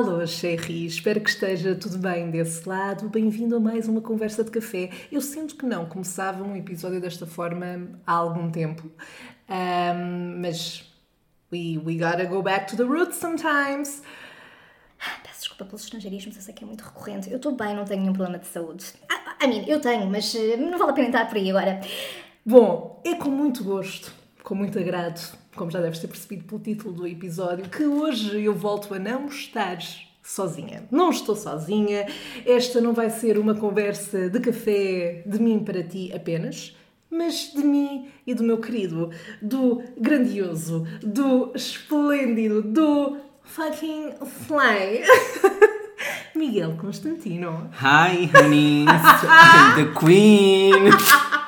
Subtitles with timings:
[0.00, 3.06] Alô, Sherry, espero que esteja tudo bem desse lado.
[3.10, 4.88] Bem-vindo a mais uma conversa de café.
[5.12, 8.90] Eu sinto que não começava um episódio desta forma há algum tempo,
[9.46, 10.90] um, mas
[11.52, 14.02] we, we gotta go back to the roots sometimes.
[14.98, 17.30] Ah, Peço desculpa pelos estrangeirismos, eu sei que é muito recorrente.
[17.30, 18.86] Eu estou bem, não tenho nenhum problema de saúde.
[19.06, 21.78] Ah, I mean, eu tenho, mas eh, não vale a pena entrar por aí agora.
[22.46, 24.10] Bom, é com muito gosto,
[24.42, 25.20] com muito agrado,
[25.60, 29.26] como já deves ter percebido pelo título do episódio, que hoje eu volto a não
[29.26, 29.76] estar
[30.22, 30.84] sozinha.
[30.90, 32.06] Não estou sozinha.
[32.46, 36.74] Esta não vai ser uma conversa de café de mim para ti apenas,
[37.10, 39.10] mas de mim e do meu querido,
[39.42, 44.14] do grandioso, do esplêndido, do fucking
[44.46, 45.04] fly.
[46.34, 47.68] Miguel Constantino.
[47.82, 48.88] Hi, honeys.
[48.88, 50.90] I'm the queen.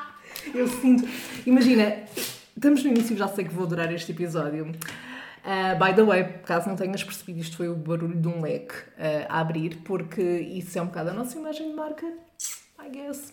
[0.55, 1.09] Eu sinto.
[1.47, 2.05] Imagina,
[2.57, 4.67] estamos no início, já sei que vou adorar este episódio.
[5.45, 8.75] Uh, by the way, caso não tenhas percebido, isto foi o barulho de um leque
[8.77, 12.07] uh, a abrir, porque isso é um bocado a nossa imagem de marca,
[12.79, 13.33] I guess.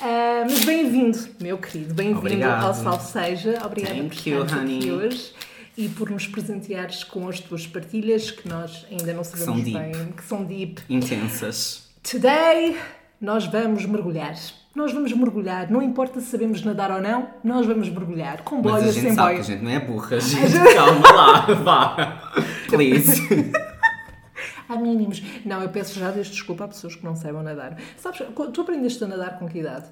[0.00, 3.64] Uh, mas bem-vindo, meu querido, bem-vindo ao Salve Seja.
[3.64, 4.90] Obrigada Thank por you, aqui honey.
[4.92, 5.32] hoje
[5.78, 9.78] e por nos presenteares com as tuas partilhas que nós ainda não sabemos deep.
[9.78, 10.82] bem, que são deep.
[10.90, 11.88] Intensas.
[12.02, 12.76] Today
[13.20, 14.34] nós vamos mergulhar.
[14.74, 18.42] Nós vamos mergulhar, não importa se sabemos nadar ou não, nós vamos mergulhar.
[18.42, 19.34] Com boia, Mas a gente sem sabe boia.
[19.34, 20.74] que a gente não é burra, gente.
[20.74, 22.32] Calma lá, vá.
[22.68, 23.22] Please.
[24.68, 25.22] Há mínimos.
[25.44, 27.76] Não, eu peço já desde desculpa a pessoas que não saibam nadar.
[27.96, 29.86] Sabes, tu aprendeste a nadar com que idade?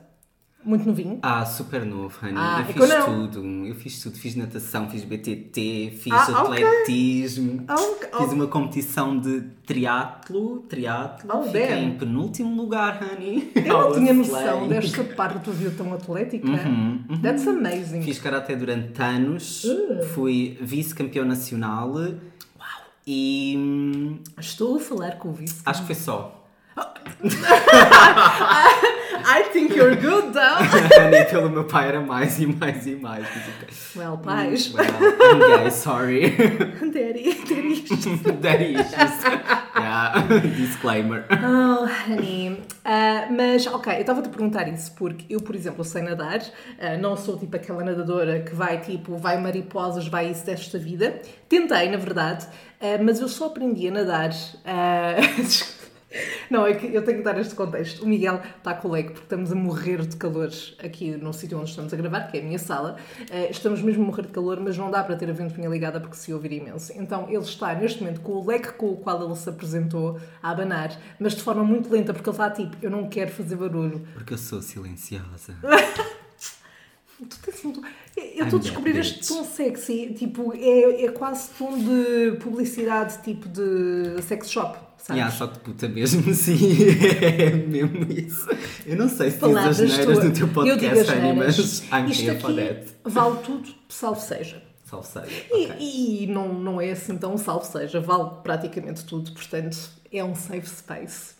[0.67, 1.21] Muito novinho?
[1.23, 2.35] Ah, super novo, honey.
[2.37, 3.47] Ah, eu é fiz tudo.
[3.67, 4.19] Eu fiz tudo.
[4.19, 7.65] Fiz natação, fiz BTT, fiz Ah, atletismo.
[7.69, 8.09] Ah, ok.
[8.19, 10.65] Fiz uma competição de triatlo.
[10.69, 11.31] Triatlo.
[11.33, 11.85] Oh, Fiquei damn.
[11.85, 13.53] em penúltimo lugar, honey.
[13.55, 16.49] Eu não tinha noção desta parte da tua vida tão atlética.
[16.49, 18.03] Uhum, That's amazing.
[18.03, 20.03] Fiz karaté durante anos, Uh.
[20.15, 21.95] fui vice-campeão nacional
[23.07, 25.63] e hum, Estou a falar com o vice.
[25.65, 26.33] acho que foi só.
[29.25, 30.59] I think you're good, though.
[31.13, 33.27] e pelo meu pai era mais e mais e mais.
[33.95, 34.73] well, pais.
[34.73, 36.31] Well, I'm gay, sorry.
[36.97, 38.21] Daddy, daddy issues.
[38.41, 39.25] Daddy issues.
[39.77, 41.27] Yeah, disclaimer.
[41.31, 42.61] Oh, honey.
[42.85, 46.41] Ah, mas, ok, eu estava-te a perguntar isso porque eu, por exemplo, sei nadar.
[46.81, 51.21] ah, não sou tipo aquela nadadora que vai tipo, vai mariposas, vai isso desta vida.
[51.49, 52.47] Tentei, na verdade,
[52.81, 54.31] ah, mas eu só aprendi a nadar.
[56.49, 58.05] Não, é que eu tenho que dar este contexto.
[58.05, 61.59] O Miguel está com o leque porque estamos a morrer de calor aqui no sítio
[61.59, 62.97] onde estamos a gravar, que é a minha sala.
[63.31, 65.99] Ah, estamos mesmo a morrer de calor, mas não dá para ter a ventoinha ligada
[66.01, 66.93] porque se ouvir imenso.
[66.95, 70.51] Então ele está neste momento com o leque com o qual ele se apresentou a
[70.51, 74.07] abanar, mas de forma muito lenta, porque ele está tipo, eu não quero fazer barulho.
[74.15, 75.57] Porque eu sou silenciosa.
[77.19, 77.81] Tu tens um tom-
[78.15, 83.49] Eu estou a descobrir este tom sexy, tipo, é, é quase tom de publicidade, tipo
[83.49, 85.21] de sex shop, sabes?
[85.23, 86.59] Yeah, só que puta mesmo, sim.
[87.23, 88.49] É mesmo isso.
[88.85, 91.37] Eu não sei se diz Palavras as neiras no teu podcast, neiras.
[91.37, 92.87] mas I'm Isto aqui that.
[93.05, 94.63] vale tudo, salvo seja.
[94.85, 95.45] Salve seja.
[95.79, 99.77] E, e não, não é assim tão salvo seja, vale praticamente tudo, portanto
[100.13, 101.36] é um safe space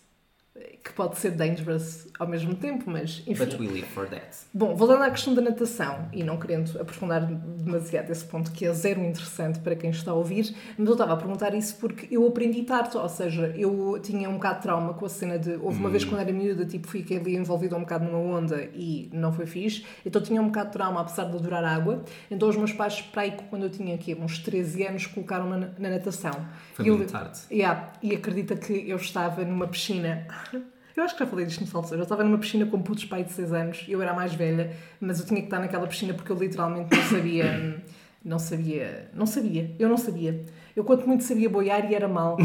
[0.83, 3.45] que pode ser dangerous ao mesmo tempo, mas enfim.
[3.45, 4.25] But we live for that.
[4.53, 8.73] Bom, voltando à questão da natação, e não querendo aprofundar demasiado esse ponto que é
[8.73, 12.25] zero interessante para quem está a ouvir, mas eu estava a perguntar isso porque eu
[12.25, 15.53] aprendi tarde, ou seja, eu tinha um bocado de trauma com a cena de.
[15.61, 19.09] Houve uma vez quando era miúda, tipo, fiquei ali envolvida um bocado numa onda e
[19.11, 22.03] não foi fixe, então tinha um bocado de trauma, apesar de adorar água.
[22.31, 25.69] Então os meus pais, para aí, quando eu tinha aqui uns 13 anos, colocaram-me na,
[25.77, 26.31] na natação.
[26.73, 27.39] Foi E eu- muito tarde.
[27.51, 30.25] Yeah, e acredita que eu estava numa piscina.
[30.53, 32.01] Eu acho que já falei disto no Salseiro.
[32.01, 33.85] Eu estava numa piscina com putos pai de 6 anos.
[33.87, 36.95] Eu era a mais velha, mas eu tinha que estar naquela piscina porque eu literalmente
[36.95, 37.83] não sabia.
[38.25, 39.09] Não sabia.
[39.13, 39.73] Não sabia.
[39.79, 40.43] Eu não sabia.
[40.75, 42.35] Eu, quanto muito, sabia boiar e era mal.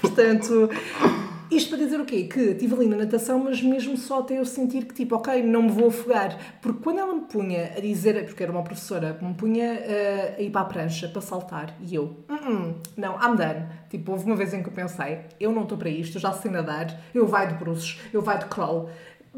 [0.00, 0.68] Portanto,
[1.50, 2.24] isto para dizer o quê?
[2.24, 5.62] Que estive ali na natação, mas mesmo só até eu sentir que, tipo, ok, não
[5.62, 6.36] me vou afogar.
[6.60, 10.42] Porque quando ela me punha a dizer, porque era uma professora, me punha eh, a
[10.42, 13.66] ir para a prancha para saltar, e eu, "Mm-mm, não, I'm done.
[13.88, 16.32] Tipo, houve uma vez em que eu pensei, eu não estou para isto, eu já
[16.32, 18.90] sei nadar, eu vai de bruços, eu vai de crawl.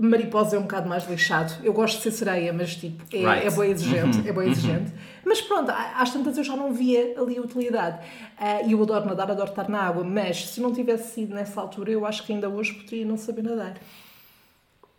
[0.08, 1.52] Mariposa é um bocado mais lixado.
[1.62, 3.46] Eu gosto de ser sereia, mas tipo, é, Right.
[3.46, 4.92] é boa exigente, é boa exigente.
[5.24, 7.98] Mas pronto, às tantas eu já não via ali a utilidade.
[8.38, 11.60] Ah, E eu adoro nadar, adoro estar na água, mas se não tivesse sido nessa
[11.60, 13.74] altura, eu acho que ainda hoje poderia não saber nadar.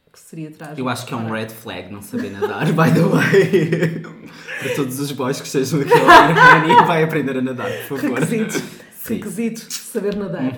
[0.08, 0.80] O que seria trágico.
[0.82, 4.02] Eu acho que é um Ora, red flag não saber nadar, by the way.
[4.62, 8.20] Para todos os boys que estejam aqui a vai aprender a nadar, por favor.
[8.20, 8.54] Requisito,
[8.94, 9.16] Sim.
[9.16, 10.58] requisito saber nadar.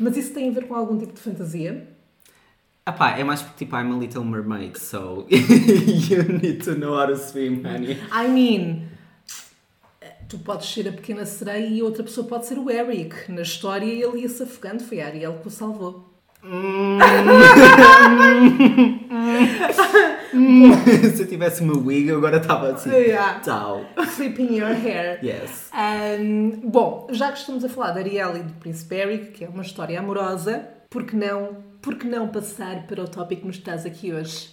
[0.00, 1.88] Mas isso tem a ver com algum tipo de fantasia?
[2.84, 6.98] Ah pá, é mais porque tipo, I'm a little mermaid, so you need to know
[6.98, 7.96] how to swim, honey.
[8.10, 8.88] I mean,
[10.28, 13.30] tu podes ser a pequena sereia e outra pessoa pode ser o Eric.
[13.30, 16.10] Na história ele ia se afogando, foi a Ariel que o salvou.
[21.14, 22.90] Se eu tivesse uma wig, eu agora estava assim.
[22.90, 23.38] Yeah.
[23.38, 23.84] Tchau.
[24.08, 25.24] Flipping your hair.
[25.24, 25.70] Yes.
[25.72, 29.48] Um, bom, já que estamos a falar da Ariel e do Príncipe Eric, que é
[29.48, 33.56] uma história amorosa, por que não, por que não passar para o tópico que nos
[33.56, 34.50] estás aqui hoje?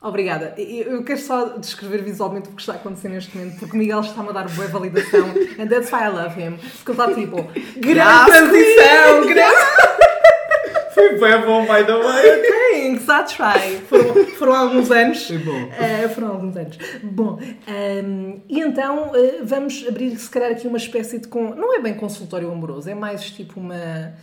[0.00, 0.54] Obrigada.
[0.58, 4.00] Eu quero só descrever visualmente o que está a acontecer neste momento, porque o Miguel
[4.00, 5.26] está-me a dar boa validação,
[5.58, 6.58] and that's why I love him.
[6.84, 7.36] Porque ele está tipo,
[7.80, 10.04] grande transição, grande.
[10.94, 12.42] Foi bem bom, by the way.
[12.72, 13.80] Thanks, I try.
[13.88, 15.26] Foram, foram alguns anos.
[15.26, 15.70] Foi bom.
[15.78, 16.78] Eh, foram alguns anos.
[17.02, 21.28] Bom, ehm, e então eh, vamos abrir se calhar aqui uma espécie de.
[21.28, 21.54] Con...
[21.54, 24.14] Não é bem consultório amoroso, é mais tipo uma.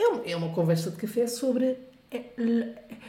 [0.00, 1.76] É, um- é uma conversa de café sobre.
[2.10, 2.22] é,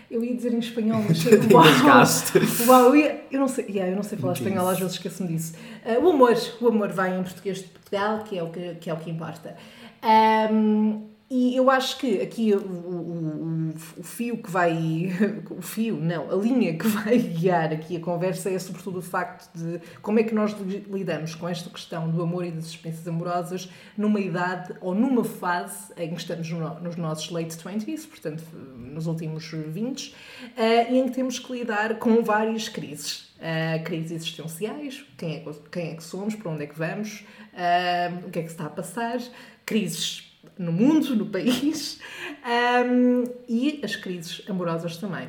[0.09, 1.23] Eu ia dizer em espanhol, mas.
[1.25, 2.39] Engasgaste.
[2.67, 5.53] Uau, eu, não sei, yeah, eu não sei falar espanhol, às vezes esqueço-me disso.
[5.85, 8.89] Eh, o amor, o amor vai em português de Portugal, que é o que, que,
[8.89, 9.55] é o que importa.
[10.03, 11.03] Ahm,
[11.33, 15.11] e eu acho que aqui o, o- o- fio que vai.
[15.51, 19.49] O fio, não, a linha que vai guiar aqui a conversa é sobretudo o facto
[19.55, 23.07] de como é que nós li- lidamos com esta questão do amor e das experiências
[23.07, 28.43] amorosas numa idade ou numa fase em que estamos no- nos nossos late 20s, portanto,
[28.53, 30.15] nos últimos 20,
[30.57, 33.31] eh, e em que temos que lidar com várias crises.
[33.39, 37.23] Eh, crises existenciais, quem é, que- quem é que somos, para onde é que vamos,
[37.53, 39.19] eh, o que é que se está a passar,
[39.65, 41.99] crises no mundo, no país,
[42.45, 45.27] ehm, e as crises amorosas também.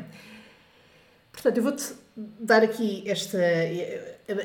[1.33, 1.85] Portanto, eu vou-te
[2.17, 3.39] dar aqui esta.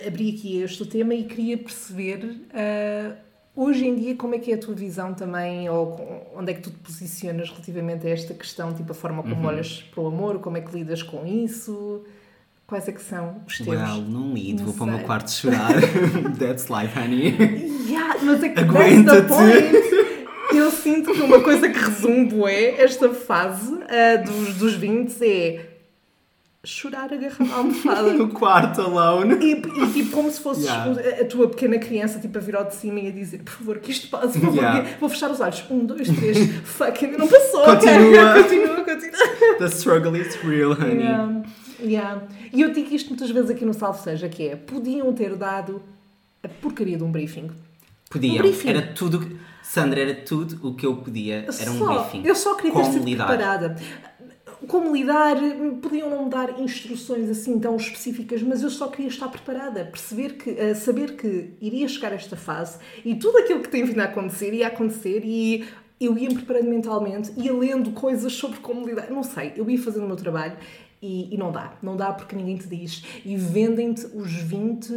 [0.05, 3.15] abrir aqui este tema e queria perceber ah,
[3.55, 6.61] hoje em dia como é que é a tua visão também, ou onde é que
[6.61, 10.39] tu te posicionas relativamente a esta questão, tipo a forma como olhas para o amor,
[10.39, 12.03] como é que lidas com isso,
[12.65, 13.67] quais é que são os teus.
[13.67, 15.73] Well, não lido, vou para o meu quarto chorar.
[16.39, 17.35] That's life, honey.
[17.89, 19.96] Yeah, mas é que Aguenta-te.
[20.57, 25.65] Eu sinto que uma coisa que resume bué esta fase ah, dos, dos 20 é
[26.65, 28.13] chorar agarrado à almofada.
[28.13, 29.35] No quarto alone.
[29.35, 31.21] E, e, tipo, como se fosses Yeah.
[31.21, 33.79] a, tua pequena criança, tipo, a vir ao de cima e a dizer, por favor,
[33.79, 34.89] que isto passe, por favor, Yeah.
[34.99, 35.63] vou fechar os olhos.
[35.69, 37.63] Um, dois, três, fuck, ainda não passou.
[37.63, 38.13] Continua.
[38.13, 38.43] cara.
[38.43, 39.57] continua, continua.
[39.59, 41.03] The struggle is real, honey.
[41.03, 41.43] Yeah,
[41.79, 42.21] yeah.
[42.51, 45.81] E eu digo isto muitas vezes aqui no Salve Seja, que é, podiam ter dado
[46.43, 47.49] a porcaria de um briefing.
[48.09, 48.35] Podiam.
[48.35, 48.69] Um briefing.
[48.69, 49.19] Era tudo.
[49.21, 49.37] que-
[49.69, 51.45] Sandra, era tudo o que eu podia.
[51.59, 52.25] Era um Só- briefing.
[52.27, 53.75] Eu só queria ter Como sido preparada.
[54.65, 55.35] Como lidar,
[55.81, 60.33] podiam não me dar instruções assim tão específicas, mas eu só queria estar preparada, perceber
[60.37, 63.99] que, eh, saber que iria chegar a esta fase e tudo aquilo que tem vindo
[63.99, 65.63] a acontecer ia acontecer e
[66.01, 69.79] eu ia me preparando mentalmente, ia lendo coisas sobre como lidar, não sei, eu ia
[69.81, 70.57] fazendo o meu trabalho
[71.01, 73.03] e, e não dá, não dá porque ninguém te diz.
[73.23, 74.89] E vendem-te os 20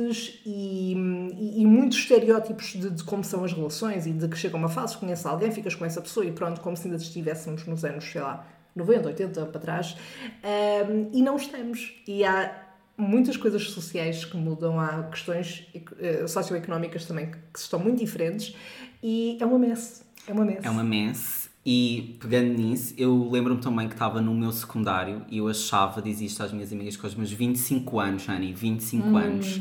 [0.46, 4.56] e, e, e muitos estereótipos de, de como são as relações e de que chega
[4.56, 7.84] uma fase, conheces alguém, ficas com essa pessoa e pronto, como se ainda estivéssemos nos
[7.84, 9.96] anos, sei lá, 90, 80 para trás.
[10.42, 11.94] Ahm, e não estamos.
[12.06, 15.66] E há muitas coisas sociais que mudam, há questões
[15.98, 18.54] eh, socioeconómicas também que, que estão muito diferentes
[19.02, 20.04] e é uma mess.
[20.26, 20.64] É uma mess.
[20.64, 21.39] É uma mess.
[21.64, 26.26] E pegando nisso, eu lembro-me também que estava no meu secundário e eu achava, dizia
[26.26, 29.16] isto às minhas amigas, que aos meus 25 anos, Honey, 25 Hum.
[29.16, 29.60] anos,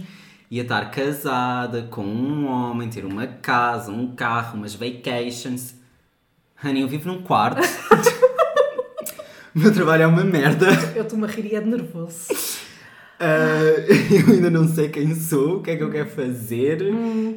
[0.49, 5.75] ia estar casada com um homem, ter uma casa, um carro, umas vacations.
[6.63, 7.59] Honey, eu vivo num quarto.
[9.53, 10.67] o meu trabalho é uma merda.
[10.95, 12.27] Eu estou-me a rir e é de nervoso.
[13.19, 13.59] Ah,
[14.27, 16.81] eu ainda não sei quem sou, o que é que eu quero fazer.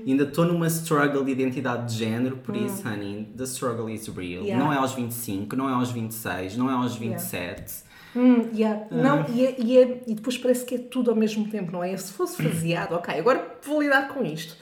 [0.06, 4.44] Ainda estou numa struggle de identidade de género, por isso, honey, the struggle is real.
[4.44, 4.64] Yeah.
[4.64, 7.82] Não é aos 25, não é aos 26, não é aos 27.
[8.14, 8.84] Hum, yeah.
[8.90, 11.82] Não, e, é- e é- e depois parece que é tudo ao mesmo tempo, não
[11.82, 11.96] é?
[11.96, 14.54] Se fosse faseado, ok, agora vou lidar com isto.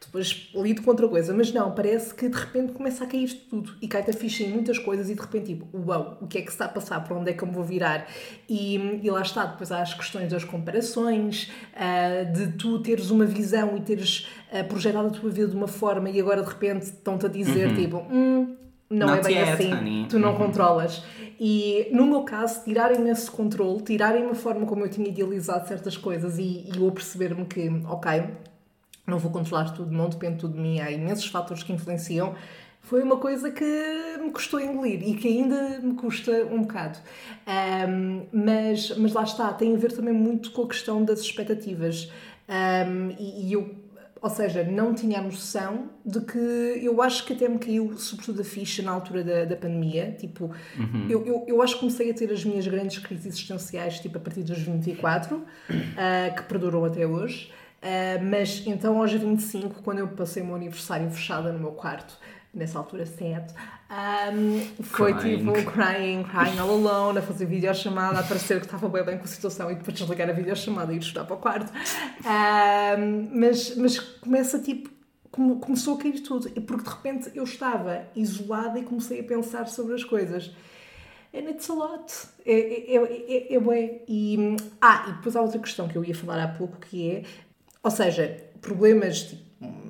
[0.00, 3.74] Depois lido com outra coisa, mas não, parece que de repente começa a cair tudo
[3.82, 6.42] e cai-te a ficha em muitas coisas e de repente, tipo, uau, o que é
[6.42, 7.00] que está a passar?
[7.04, 8.06] Para onde é que eu me vou virar?
[8.48, 13.26] E, e lá está, depois há as questões das comparações, ah, de tu teres uma
[13.26, 16.84] visão e teres ah, projetado a tua vida de uma forma e agora de repente
[16.84, 18.56] estão-te a dizer, tipo, hum,
[18.88, 20.06] não Not é bem yet, assim, honey.
[20.08, 20.38] tu não Uhum.
[20.38, 21.02] controlas.
[21.40, 25.96] E no meu caso, tirarem-me esse controle, tirarem-me a forma como eu tinha idealizado certas
[25.96, 28.24] coisas e, e eu perceber-me que, ok,
[29.08, 32.34] não vou controlar tudo, não depende tudo de mim, há imensos fatores que influenciam,
[32.88, 33.64] foi uma coisa que
[34.18, 36.98] me custou engolir e que ainda me custa um bocado.
[37.46, 42.10] Ahm, mas, mas lá está, tem a ver também muito com a questão das expectativas.
[42.48, 43.74] Ahm, e, e eu,
[44.22, 46.38] ou seja, não tinha a noção de que
[46.82, 50.16] eu acho que até me caiu, sobretudo a ficha na altura da, da pandemia.
[50.18, 50.50] Tipo,
[51.10, 54.20] eu, eu, eu acho que comecei a ter as minhas grandes crises existenciais tipo a
[54.20, 55.44] partir dos 24,
[55.94, 57.50] ah, que perduram até hoje.
[57.80, 62.18] Uh, mas então aos 25, quando eu passei o meu aniversário fechada no meu quarto,
[62.52, 63.54] nessa altura 7,
[64.34, 65.38] um, foi Crying.
[65.38, 69.24] tipo crying, crying all alone, a fazer videochamada, a parecer que estava bem bem com
[69.24, 71.72] a situação e depois desligar a videochamada e ir chorar para o quarto.
[72.24, 74.90] Um, mas, mas começa tipo
[75.30, 79.68] come- começou a cair tudo, porque de repente eu estava isolada e comecei a pensar
[79.68, 80.50] sobre as coisas.
[81.32, 82.12] And it's a lot.
[82.44, 84.00] É, é, é, é, é bué.
[84.08, 87.22] E, ah, e depois há outra questão que eu ia falar há pouco que é,
[87.88, 89.42] ou seja, problemas tipo,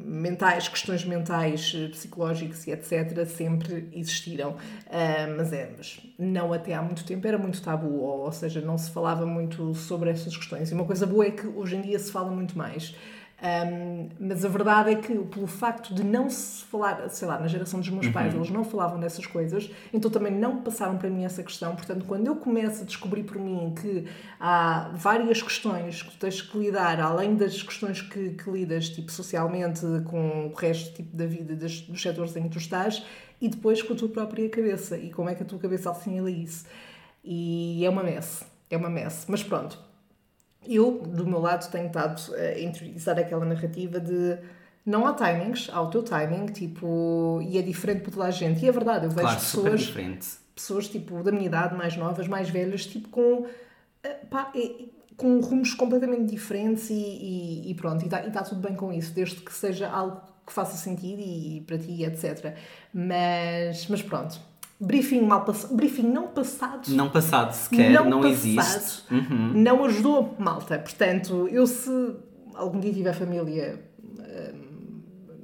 [0.05, 3.27] mentais, questões mentais, eh, psicológicos e etc.
[3.27, 4.57] sempre existiram.
[4.89, 8.61] Ah, mas é, mas não até há muito tempo era muito tabu, ou, ou seja,
[8.61, 10.71] não se falava muito sobre essas questões.
[10.71, 12.95] E uma coisa boa é que hoje em dia se fala muito mais.
[13.41, 17.47] Um, mas a verdade é que, pelo facto de não se falar, sei lá, na
[17.47, 21.25] geração dos meus pais, eles não falavam dessas coisas, então também não passaram para mim
[21.25, 21.77] essa questão.
[21.77, 24.07] Portanto, quando eu começo a descobrir por mim que
[24.41, 29.13] há várias questões que tu tens que lidar, além das questões que, que lidas, tipo,
[29.13, 33.05] socialmente, com o resto tipo, da vida das, dos setores em que tu estás,
[33.41, 36.29] e depois com a tua própria cabeça, e como é que a tua cabeça assimila
[36.29, 36.67] isso.
[37.23, 39.27] E é uma mess, é uma mess.
[39.29, 39.79] Mas pronto,
[40.67, 44.39] eu, do meu lado, tenho estado a interiorizar aquela narrativa de
[44.85, 48.65] não há timings, há o teu timing, tipo, e é diferente para toda a gente.
[48.65, 49.81] E é verdade, eu vejo Claro, pessoas,
[50.55, 53.47] pessoas tipo da minha idade, mais novas, mais velhas, tipo com,
[54.03, 54.87] eh, pá, eh,
[55.17, 59.37] com rumos completamente diferentes e, e- e pronto, e está tudo bem com isso, desde
[59.37, 62.55] que seja algo que faça sentido e, para ti, etc.
[62.95, 64.41] Mas, mas pronto,
[64.81, 69.03] briefing mal passado, briefing não passado Não passado sequer, não, existe.
[69.11, 69.53] Uhum.
[69.55, 70.79] não ajudou malta.
[70.79, 72.17] Portanto, eu se
[72.55, 74.68] algum dia tiver família, hum,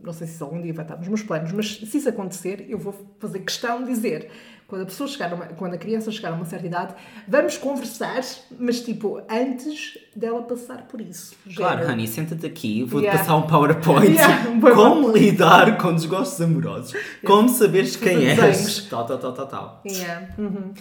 [0.05, 2.67] não sei se isso algum dia vai estar nos meus planos, mas se isso acontecer,
[2.69, 4.31] eu vou fazer questão de dizer.
[4.67, 6.95] Quando a pessoa chegar, uma- quando a criança chegar a uma certa idade,
[7.29, 8.23] vamos conversar,
[8.59, 11.35] mas tipo, antes dela passar por isso.
[11.55, 11.93] Claro, Género.
[11.93, 13.19] Honey, senta-te aqui, vou-te Yeah.
[13.21, 14.07] passar um PowerPoint.
[14.17, 16.95] Yeah, um como lidar com desgostos amorosos,
[17.27, 18.87] como saberes quem és, Desenhos.
[18.89, 19.83] tal, tal, tal, tal, tal.
[19.87, 20.73] Yeah, uhum.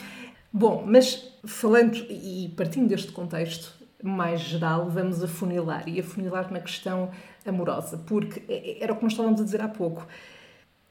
[0.52, 7.10] Bom, mas falando e partindo deste contexto mais geral, vamos afunilar e afunilar na questão
[7.46, 10.06] amorosa, porque é- é- era o que nós estávamos a dizer há pouco.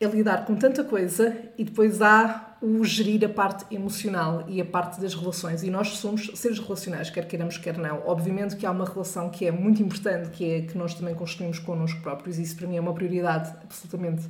[0.00, 4.64] É lidar com tanta coisa e depois há o gerir a parte emocional e a
[4.64, 5.62] parte das relações.
[5.62, 8.02] E nós somos seres relacionais, quer queiramos, quer não.
[8.06, 11.58] Obviamente que há uma relação que é muito importante, que é que nós também construímos
[11.60, 14.28] connosco próprios, e isso para mim é uma prioridade absolutamente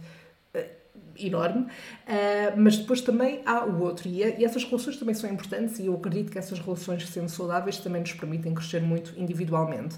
[1.18, 1.66] enorme,
[2.06, 5.86] ah, mas depois também há o outro e, e essas relações também são importantes e
[5.86, 9.96] eu acredito que essas relações sendo saudáveis também nos permitem crescer muito individualmente.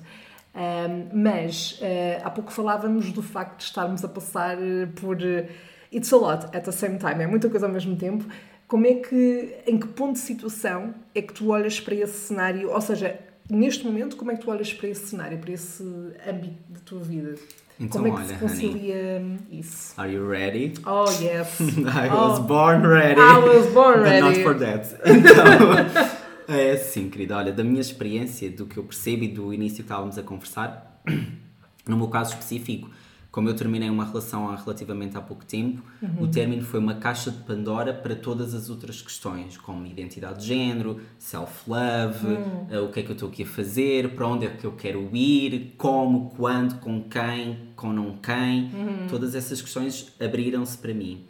[0.54, 1.80] Ah, mas
[2.22, 5.48] há pouco falávamos do facto de estarmos a passar eh, por eh,
[5.92, 8.24] it's a lot at the same time, é muita coisa ao mesmo tempo.
[8.66, 12.70] Como é que, em que ponto de situação é que tu olhas para esse cenário?
[12.70, 13.18] Ou seja,
[13.48, 15.82] neste momento, como é que tu olhas para esse cenário, para esse
[16.26, 17.34] âmbito da tua vida?
[17.80, 19.94] Então, como é que olha, se concilia isso?
[20.00, 20.74] Are you ready?
[20.86, 21.58] Oh, yes.
[21.60, 22.28] I Oh.
[22.30, 23.20] was born ready.
[23.20, 24.42] I was born But not ready.
[24.44, 24.96] for that.
[25.04, 27.36] Então, é assim, querida.
[27.36, 31.02] Olha, da minha experiência, do que eu percebo e do início que estávamos a conversar,
[31.88, 32.88] no meu caso específico,
[33.34, 36.22] como eu terminei uma relação há relativamente há pouco tempo, Uhum.
[36.22, 40.46] o término foi uma caixa de Pandora para todas as outras questões, como identidade de
[40.46, 42.66] género, self-love, Hum.
[42.70, 44.70] eh, o que é que eu estou aqui a fazer, para onde é que eu
[44.72, 48.70] quero ir, como, quando, com quem, com não quem.
[48.72, 49.06] Uhum.
[49.10, 51.24] Todas essas questões abriram-se para mim.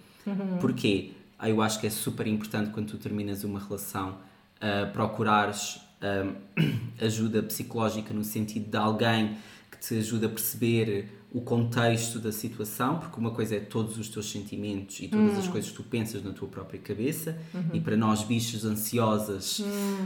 [0.61, 1.13] Porquê?
[1.39, 4.17] Ah, Eu acho que é super importante quando tu terminas uma relação
[4.61, 6.27] ah, procurares ah,
[7.01, 9.37] ajuda psicológica no sentido de alguém
[9.71, 14.09] que te ajude a perceber o contexto da situação, porque uma coisa é todos os
[14.09, 17.37] teus sentimentos e todas as coisas que tu pensas na tua própria cabeça,
[17.73, 19.61] e para nós bichos ansiosas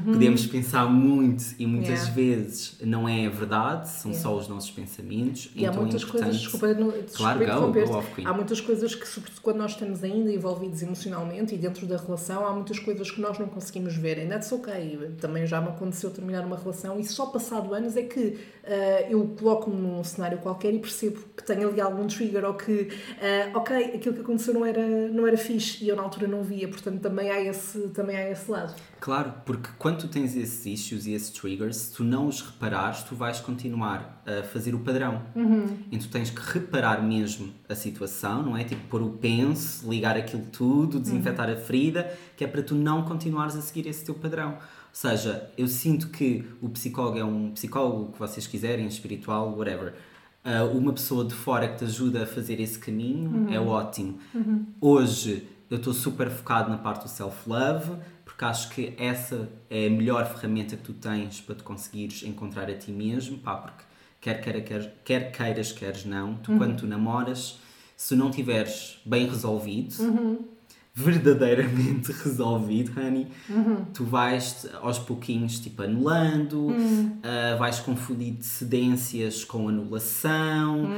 [0.06, 2.12] podemos pensar muito e muitas Yeah.
[2.12, 5.50] vezes não é verdade, são só os nossos pensamentos.
[5.54, 8.94] E há então muitas é coisas, desculpa, não, desculpa Claro, go, go há muitas coisas
[8.94, 13.10] que, sobretudo quando nós estamos ainda envolvidos emocionalmente e dentro da relação, há muitas coisas
[13.10, 14.18] que nós não conseguimos ver.
[14.18, 15.10] And that's ok.
[15.20, 19.34] Também já me aconteceu terminar uma relação e só passado anos é que ah, eu
[19.38, 22.88] coloco-me num cenário qualquer e percebo que tenho ali algum trigger ou que,
[23.20, 26.42] ah, ok, aquilo que aconteceu não era, não era fixe e eu na altura não
[26.42, 26.68] via.
[26.68, 28.74] Portanto, também há esse, também há esse lado.
[29.00, 33.02] Claro, porque quando tu tens esses issues e esses triggers, se tu não os reparares,
[33.04, 35.22] tu vais continuar a fazer o padrão.
[35.90, 38.64] Então tu tens que reparar mesmo a situação, não é?
[38.64, 43.04] Tipo, pôr o penso, ligar aquilo tudo, desinfetar a ferida, que é para tu não
[43.04, 44.50] continuares a seguir esse teu padrão.
[44.50, 44.56] Ou
[44.92, 49.94] seja, eu sinto que o psicólogo é um psicólogo que vocês quiserem, espiritual, whatever.
[50.50, 54.18] Ah, uma pessoa de fora que te ajuda a fazer esse caminho é ótimo.
[54.80, 57.92] Hoje eu estou super focado na parte do self-love,
[58.24, 62.70] porque acho que essa é a melhor ferramenta que tu tens para te conseguires encontrar
[62.70, 63.84] a ti mesmo, pá, porque
[64.22, 67.58] quer, queira, quer, quer queiras, queres não, tu quando tu namoras,
[67.94, 69.94] se não tiveres bem resolvido,
[70.98, 73.28] verdadeiramente resolvido, honey,
[73.94, 76.74] tu vais aos pouquinhos tipo anulando,
[77.22, 80.88] ah, vais confundir cedências com anulação,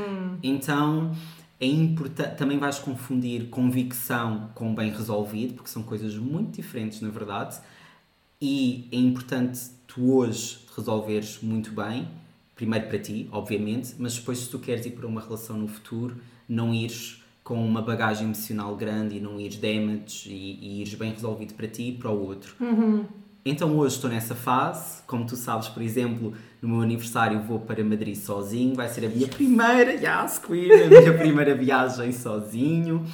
[0.42, 1.12] então
[1.60, 7.10] é importante, também vais confundir convicção com bem resolvido, porque são coisas muito diferentes na
[7.10, 7.58] verdade,
[8.40, 12.08] e é importante tu hoje resolveres muito bem,
[12.56, 16.16] primeiro para ti, obviamente, mas depois se tu queres ir para uma relação no futuro,
[16.48, 17.19] não ires
[17.50, 21.66] com uma bagagem emocional grande e não ires damage e, e ires bem resolvido para
[21.66, 22.54] ti e para o outro.
[23.44, 27.82] Então hoje estou nessa fase, como tu sabes, por exemplo, no meu aniversário vou para
[27.82, 33.04] Madrid sozinho, vai ser a minha primeira, yes, queen, a minha primeira viagem sozinho.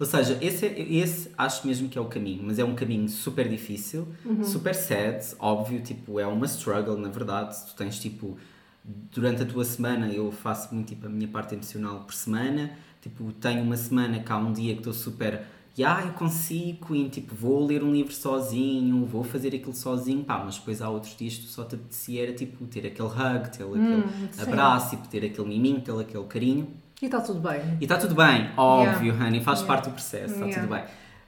[0.00, 3.46] Ou seja, esse, esse acho mesmo que é o caminho, mas é um caminho super
[3.46, 4.08] difícil,
[4.42, 8.38] super sad, óbvio, tipo, é uma struggle, na verdade, tu tens tipo,
[8.82, 13.32] durante a tua semana, eu faço muito tipo a minha parte emocional por semana, tipo,
[13.32, 15.42] tenho uma semana que há um dia que estou super
[15.84, 20.42] ah, eu consigo, Queen, tipo, vou ler um livro sozinho, vou fazer aquilo sozinho, pá,
[20.44, 23.64] mas depois há outros dias que só te apetecia era, tipo, ter aquele hug, ter
[23.64, 24.42] aquele sim.
[24.42, 26.68] abraço, tipo, ter aquele miminho, ter aquele carinho.
[27.00, 27.60] E está tudo bem.
[27.80, 29.24] E está tudo bem, óbvio, Yeah.
[29.26, 29.66] honey, faz Yeah.
[29.66, 30.62] parte do processo, está Yeah.
[30.62, 30.84] tudo bem.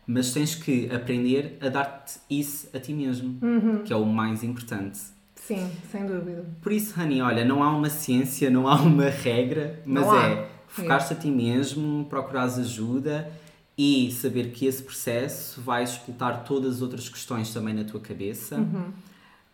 [0.07, 3.83] Mas tens que aprender a dar-te isso a ti mesmo, Uhum.
[3.85, 4.99] que é o mais importante.
[5.35, 6.45] Sim, sem dúvida.
[6.61, 11.13] Por isso, honey, olha, não há uma ciência, não há uma regra, mas é focar-te
[11.13, 13.31] a ti mesmo, procurares ajuda
[13.77, 18.57] e saber que esse processo vai explotar todas as outras questões também na tua cabeça.
[18.57, 18.93] Uhum.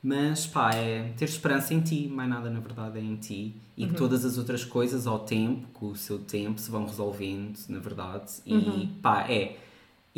[0.02, 3.54] Mas pá, é ter esperança em ti, mais nada na verdade é em ti.
[3.76, 3.88] E Uhum.
[3.90, 7.78] que todas as outras coisas ao tempo, com o seu tempo, se vão resolvendo, na
[7.80, 8.30] verdade.
[8.46, 8.88] E Uhum.
[9.02, 9.56] pá, é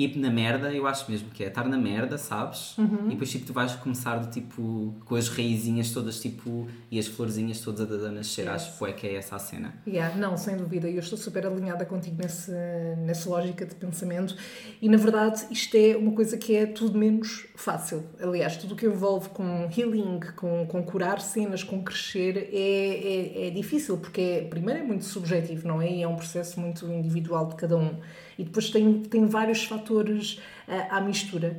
[0.05, 2.77] ir na merda, eu acho mesmo que é estar na merda, sabes?
[2.79, 3.07] Uhum.
[3.07, 7.07] E depois tipo, tu vais começar do tipo, com as raizinhas todas tipo, e as
[7.07, 8.47] florzinhas todas a, a nascer.
[8.47, 8.51] Yes.
[8.51, 9.75] Acho que é essa a cena.
[9.87, 10.89] Yeah, não, sem dúvida.
[10.89, 12.53] Eu estou super alinhada contigo nesse,
[12.99, 14.37] nessa lógica de pensamento.
[14.81, 18.05] E na verdade, isto é uma coisa que é tudo menos fácil.
[18.21, 23.49] Aliás, tudo o que envolve com healing, com, com curar cenas, com crescer, é, é,
[23.49, 25.91] é difícil, porque é, primeiro é muito subjetivo, não é?
[25.91, 27.97] E é um processo muito individual de cada um.
[28.39, 31.59] E depois tem, tem vários fatores ah, à mistura.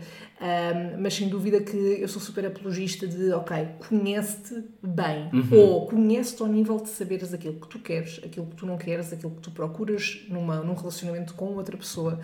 [1.00, 5.30] Mas sem dúvida que eu sou super apologista de, ok, conhece-te bem.
[5.52, 9.14] Ou conhece-te ao nível de saberes aquilo que tu queres, aquilo que tu não queres,
[9.14, 12.20] aquilo que tu procuras numa, num relacionamento com outra pessoa,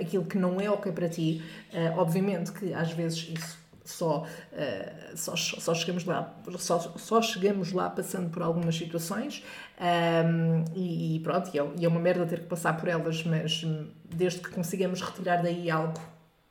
[0.00, 1.40] aquilo que não é ok para ti.
[1.72, 7.72] Ah, obviamente que às vezes isso só, ah, só, só chegamos lá só, só chegamos
[7.72, 9.44] lá passando por algumas situações
[9.78, 13.22] ahm, e, e pronto, e é, e é uma merda ter que passar por elas,
[13.24, 16.00] mas hum, desde que consigamos retirar daí algo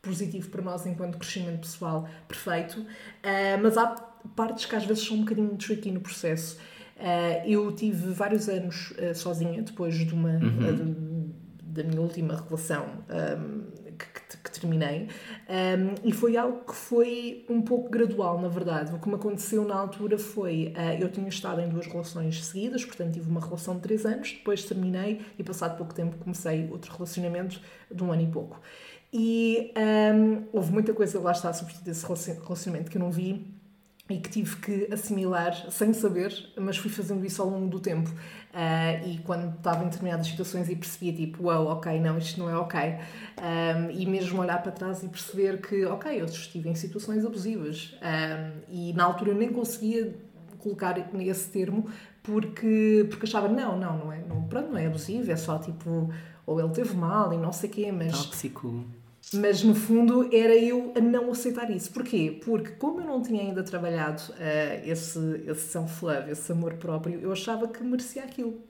[0.02, 2.86] positivo para nós enquanto crescimento pessoal, perfeito.
[3.24, 3.88] Ah, mas há
[4.36, 6.58] partes que às vezes são um bocadinho tricky no processo.
[7.00, 10.30] Ah, eu tive vários anos sozinha depois de uma
[10.62, 11.14] ah, de-
[11.64, 13.64] da minha última relação ahm,
[14.06, 15.08] que, que- terminei.
[15.50, 18.94] Ahm, e foi algo que foi um pouco gradual na verdade.
[18.94, 22.86] O que me aconteceu na altura foi ah, eu tinha estado em duas relações seguidas
[22.86, 26.94] portanto tive uma relação de três anos depois terminei e passado pouco tempo comecei outro
[26.94, 27.60] relacionamento
[27.92, 28.62] de um ano e pouco.
[29.12, 31.52] E ahm, houve muita coisa lá está
[31.84, 33.46] desse relacion- relacionamento que eu não vi
[34.10, 38.10] e que tive que assimilar sem saber, mas fui fazendo isso ao longo do tempo.
[38.54, 42.50] Ah, e quando estava em determinadas situações e percebia tipo, uau, ok, não, isto não
[42.50, 42.80] é ok.
[43.38, 47.96] Ahm, e mesmo olhar para trás e perceber que, ok, eu estive em situações abusivas.
[48.02, 50.14] Ahm, e na altura eu nem conseguia
[50.60, 51.90] colocar nesse termo
[52.22, 56.10] porque, porque achava, não, não, não é, não, pronto, não é abusivo, é só tipo,
[56.46, 58.12] ou ele teve mal e não sei o quê, mas...
[58.12, 58.86] Tóxico.
[59.32, 61.92] Mas no fundo era eu a não aceitar isso.
[61.92, 62.40] Porquê?
[62.44, 67.32] Porque como eu não tinha ainda trabalhado eh, esse, esse self-love, esse amor próprio, eu
[67.32, 68.62] achava que merecia aquilo.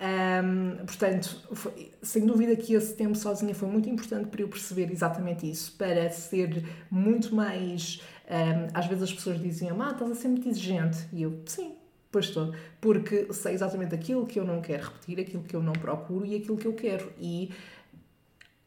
[0.00, 4.90] Ahm, portanto, foi- sem dúvida que esse tempo sozinha foi muito importante para eu perceber
[4.90, 8.00] exatamente isso, para ser muito mais.
[8.28, 10.98] ahm, às vezes as pessoas diziam, ah, estás a ser muito exigente.
[11.12, 11.74] E eu, sim,
[12.10, 12.52] pois estou.
[12.80, 16.36] Porque sei exatamente aquilo que eu não quero repetir, aquilo que eu não procuro e
[16.36, 17.12] aquilo que eu quero.
[17.20, 17.50] E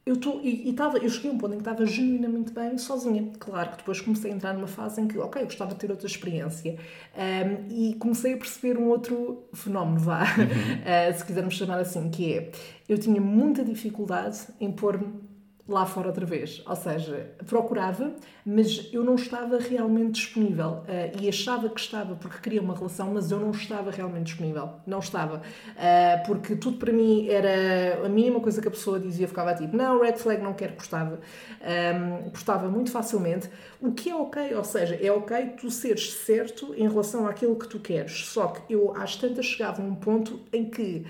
[0.06, 2.78] eu, tô, e, e tava, eu cheguei a um ponto em que estava genuinamente bem
[2.78, 3.32] sozinha.
[3.40, 5.90] Claro que depois comecei a entrar numa fase em que, ok, eu gostava de ter
[5.90, 6.78] outra experiência.
[7.16, 12.34] Um, e comecei a perceber um outro fenómeno, vá, uh, se quisermos chamar assim, que
[12.34, 12.52] é,
[12.88, 15.25] eu tinha muita dificuldade em pôr-me
[15.68, 16.62] lá fora outra vez.
[16.68, 18.14] Ou seja, procurava,
[18.46, 20.84] mas eu não estava realmente disponível.
[20.88, 24.74] Uh, e achava que estava porque queria uma relação, mas eu não estava realmente disponível.
[24.86, 25.38] Não estava.
[25.38, 29.76] Uh, porque tudo para mim era a mínima coisa que a pessoa dizia, ficava tipo,
[29.76, 31.20] não, red flag, não quero, postava.
[31.62, 33.50] Um, postava muito facilmente.
[33.82, 37.68] O que é ok, ou seja, é ok tu seres certo em relação àquilo que
[37.68, 38.26] tu queres.
[38.28, 41.06] Só que eu às tantas chegava a um ponto em que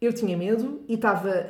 [0.00, 1.46] eu tinha medo e estava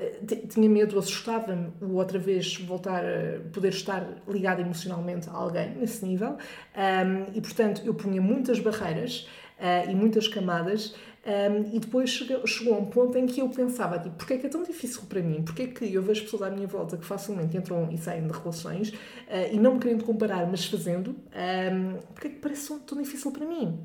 [0.49, 6.05] tinha medo assustava-me o outra vez voltar a poder estar ligada emocionalmente a alguém nesse
[6.05, 12.11] nível um, e portanto eu punha muitas barreiras uh, e muitas camadas um, e depois
[12.11, 14.63] chegou, chegou a um ponto em que eu pensava tipo, porque é que é tão
[14.63, 15.43] difícil para mim?
[15.43, 18.33] Porque é que eu vejo pessoas à minha volta que facilmente entram e saem de
[18.33, 22.99] relações uh, e não me querendo comparar, mas fazendo, um, porque é que parece tão
[22.99, 23.79] difícil para mim?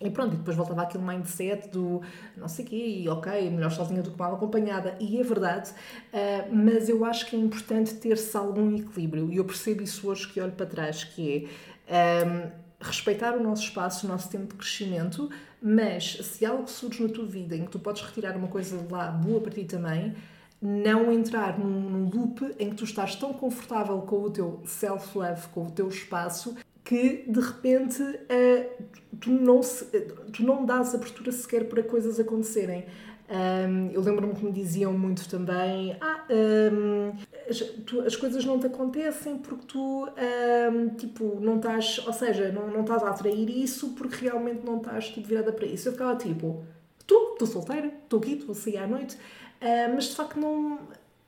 [0.00, 2.00] E pronto, e depois voltava aquele mindset do
[2.36, 5.70] não sei o quê, e ok, melhor sozinha do que mal acompanhada, e é verdade,
[5.70, 10.28] uh, mas eu acho que é importante ter-se algum equilíbrio, e eu percebo isso hoje
[10.28, 11.48] que olho para trás, que
[11.88, 15.28] é um, respeitar o nosso espaço, o nosso tempo de crescimento,
[15.60, 18.92] mas se algo surge na tua vida em que tu podes retirar uma coisa de
[18.92, 20.14] lá boa para ti também,
[20.60, 25.48] não entrar num, num loop em que tu estás tão confortável com o teu self-love,
[25.48, 26.56] com o teu espaço,
[26.88, 28.82] que de repente uh,
[29.20, 29.84] tu, não se,
[30.32, 32.86] tu não dás abertura sequer para coisas acontecerem.
[33.28, 37.12] Um, eu lembro-me que me diziam muito também: ah, um,
[37.46, 42.50] as, tu, as, coisas não te acontecem porque tu, um, tipo, não estás, ou seja,
[42.52, 45.88] não, não estás a atrair isso porque realmente não estás tipo, virada para isso.
[45.88, 46.64] Eu ficava tipo:
[47.00, 50.78] estou, estou solteira, estou aqui, estou a sair à noite, uh, mas de facto não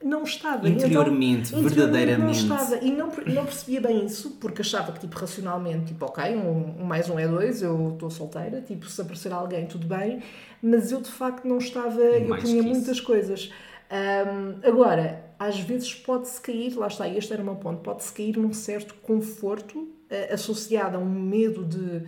[0.02, 0.68] não estava.
[0.68, 2.44] Interiormente, então, verdadeiramente.
[2.44, 2.76] Não estava.
[2.84, 6.84] E não, não percebia bem isso, porque achava que, tipo, racionalmente, tipo, ok, um, um
[6.84, 10.22] mais um é dois, eu estou solteira, tipo, se aparecer alguém, tudo bem.
[10.62, 12.02] Mas eu, de facto, não estava.
[12.02, 13.04] É eu punha muitas isso.
[13.04, 13.50] coisas.
[13.90, 18.36] Um, agora, às vezes pode-se cair, lá está, este era o meu ponto, pode-se cair
[18.36, 22.04] num certo conforto uh, associado a um medo de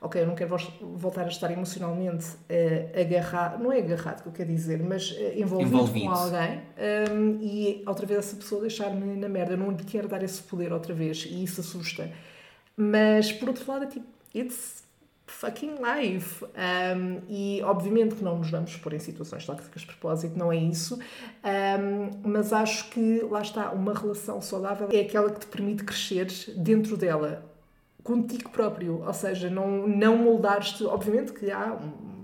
[0.00, 0.56] ok, eu não quero
[0.94, 5.38] voltar a estar emocionalmente uh, agarrado, não é agarrado que eu quero dizer, mas uh,
[5.38, 6.62] envolvido, envolvido, com alguém
[7.10, 9.54] um, e outra vez essa pessoa deixar-me na merda.
[9.54, 12.10] Eu não lhe quero dar esse poder outra vez e isso assusta.
[12.76, 14.84] Mas por outro lado, é tipo, it's
[15.26, 16.44] fucking life.
[16.44, 20.56] Um, e obviamente que não nos vamos pôr em situações tóxicas de propósito, não é
[20.56, 20.98] isso.
[21.44, 26.26] Um, mas acho que lá está, uma relação saudável é aquela que te permite crescer
[26.56, 27.44] dentro dela
[28.08, 30.82] contigo próprio, ou seja, não, não moldares-te.
[30.84, 31.78] Obviamente que há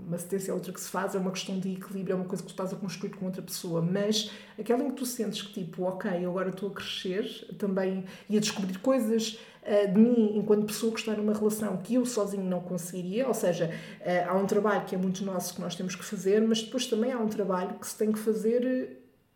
[0.07, 2.41] uma cedência a outra que se faz, é uma questão de equilíbrio, é uma coisa
[2.41, 5.53] que tu estás a construir com outra pessoa, mas aquela em que tu sentes que,
[5.53, 7.23] tipo, ok, agora estou a crescer
[7.59, 11.93] também e a descobrir coisas uh, de mim enquanto pessoa que está numa relação que
[11.93, 13.69] eu sozinho não conseguiria, ou seja,
[14.01, 16.87] uh, há um trabalho que é muito nosso que nós temos que fazer, mas depois
[16.87, 18.89] também há um trabalho que se tem que fazer eh,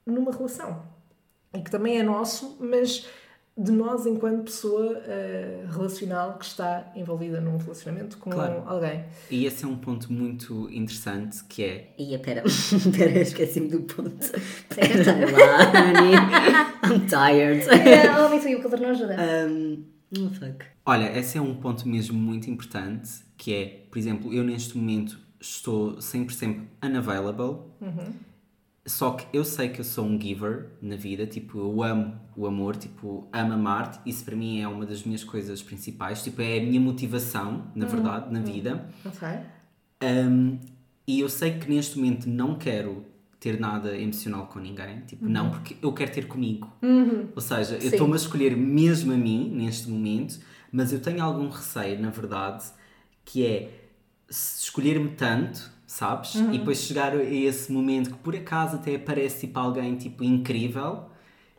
[0.03, 0.83] numa relação
[1.53, 3.07] e que também é nosso, mas
[3.60, 8.63] de nós enquanto pessoa uh, relacional que está envolvida num relacionamento com claro.
[8.65, 9.04] alguém.
[9.30, 11.93] E esse é um ponto muito interessante que é.
[11.98, 12.43] Ia, pera,
[12.98, 14.32] pera, esqueci-me do ponto.
[14.74, 16.15] Pera lá, honey.
[16.86, 17.67] I'm tired.
[17.69, 19.17] É, homem, foi o calor não ajuda.
[19.50, 19.84] Um,
[20.17, 20.65] oh, fuck.
[20.86, 25.19] Olha, esse é um ponto mesmo muito importante que é, por exemplo, eu neste momento
[25.39, 27.58] estou sempre, sempre unavailable.
[27.82, 28.28] Uhum
[28.89, 32.47] só que eu sei que eu sou um giver na vida, tipo, eu amo o
[32.47, 36.58] amor, tipo, amo amar isso para mim é uma das minhas coisas principais, tipo, é
[36.58, 37.91] a minha motivação, na uhum.
[37.91, 38.89] verdade, na vida.
[39.06, 39.28] Ok.
[40.04, 40.60] Um,
[41.08, 43.06] e eu sei que neste momento não quero
[43.39, 45.32] ter nada emocional com ninguém, tipo, uhum.
[45.32, 46.71] não, porque eu quero ter comigo.
[46.82, 47.30] Uhum.
[47.36, 50.39] Ou seja, eu estou-me a escolher mesmo a mim, neste momento,
[50.71, 52.65] mas eu tenho algum receio, na verdade,
[53.23, 53.71] que é
[54.30, 56.36] escolher-me tanto sabes?
[56.36, 56.54] Uhum.
[56.54, 61.06] E depois chegar a esse momento que por acaso até aparece tipo alguém tipo incrível.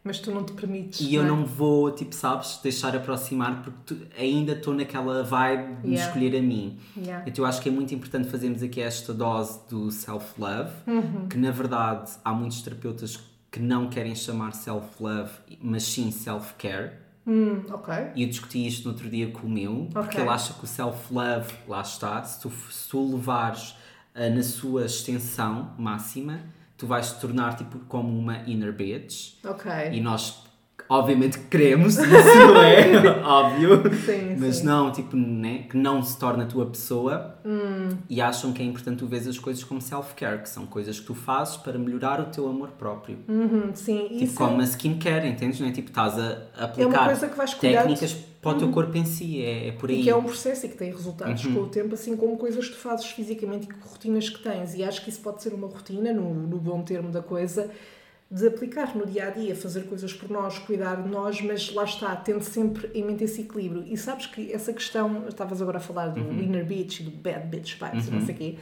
[0.05, 1.01] Mas tu não te permites.
[1.01, 5.89] E eu não vou, tipo, sabes, deixar aproximar porque tu, ainda estou naquela vibe de
[5.89, 6.07] yeah.
[6.07, 6.79] escolher a mim.
[6.97, 7.25] Yeah.
[7.29, 11.29] Então eu acho que é muito importante fazermos aqui esta dose do self-love, uhum.
[11.29, 13.19] que na verdade há muitos terapeutas
[13.51, 16.93] que não querem chamar self-love, mas sim self-care.
[17.27, 17.95] Hum, ok.
[18.15, 19.93] E eu discuti isto no outro dia com o meu, okay.
[19.93, 23.75] porque ele acha que o self-love, lá está, se tu, se tu levares
[24.29, 26.41] na sua extensão máxima,
[26.77, 29.35] tu vais te tornar tipo como uma inner bitch.
[29.45, 29.71] Ok.
[29.93, 30.51] E nós
[30.91, 33.07] obviamente queremos isso, não é?
[33.23, 33.95] Óbvio.
[33.95, 34.67] Sim, Mas sim.
[34.67, 35.67] não, tipo, né?
[35.71, 37.91] que não se torna a tua pessoa hum.
[38.09, 41.07] e acham que é importante tu ver as coisas como self-care, que são coisas que
[41.07, 43.19] tu fazes para melhorar o teu amor próprio.
[43.29, 44.65] Uhum, sim, tipo, isso como é...
[44.65, 45.61] a skincare, entendes?
[45.61, 45.71] Não é?
[45.71, 48.73] Tipo, estás a aplicar é técnicas para o teu uhum.
[48.73, 50.01] corpo em si, é, é, por aí.
[50.01, 51.55] E que é um processo e que tem resultados uhum.
[51.55, 54.75] com o tempo, assim como coisas que tu fazes fisicamente e rotinas que tens.
[54.75, 57.71] E acho que isso pode ser uma rotina, no, no bom termo da coisa,
[58.31, 61.85] de aplicar no dia a dia, fazer coisas por nós, cuidar de nós, mas lá
[61.85, 63.85] está, tendo sempre em mente esse equilíbrio.
[63.87, 67.47] E sabes que essa questão, estavas agora a falar do inner bitch e do bad
[67.47, 68.57] bitch vibes, e não sei o quê,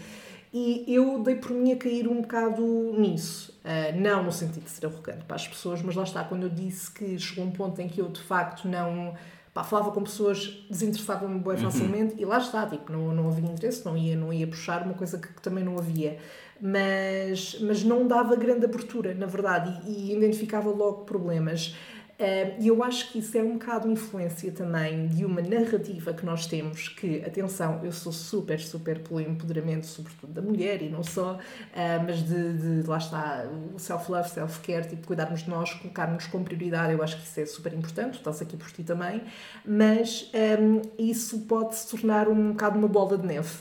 [0.53, 2.65] e eu dei por mim a cair um bocado
[2.99, 3.57] nisso.
[3.63, 6.49] Ah, não no sentido de ser arrogante para as pessoas, mas lá está, quando eu
[6.49, 9.15] disse que chegou um ponto em que eu de facto não.
[9.59, 13.85] Pá, falava com pessoas, desinteressava-me bem facilmente e lá está, tipo, não, não havia interesse,
[13.85, 16.17] não ia, não ia puxar uma coisa que, que também não havia.
[16.61, 21.75] Mas, mas não dava grande abertura, na verdade, e, e identificava logo problemas.
[22.21, 26.25] Ah, E eu acho que isso é um bocado influência também de uma narrativa que
[26.27, 31.03] nós temos, que, atenção, eu sou super, super pelo empoderamento, sobretudo da mulher e não
[31.05, 31.39] só,
[31.75, 36.45] ah, mas de, de lá está, o self-love, self-care, tipo, cuidarmos de nós, colocarmos como
[36.45, 39.23] prioridade, eu acho que isso é super importante, estás aqui por ti também,
[39.65, 43.59] mas ah, isso pode se tornar um bocado uma bola de neve.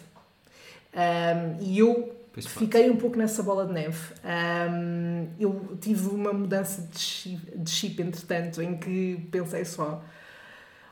[0.93, 2.15] Ah, e eu.
[2.45, 4.13] Fiquei um pouco nessa bola de neve.
[4.23, 10.04] Um, eu tive uma mudança de chip, de chip, entretanto, em que pensei só: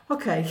[0.08, 0.44] ok,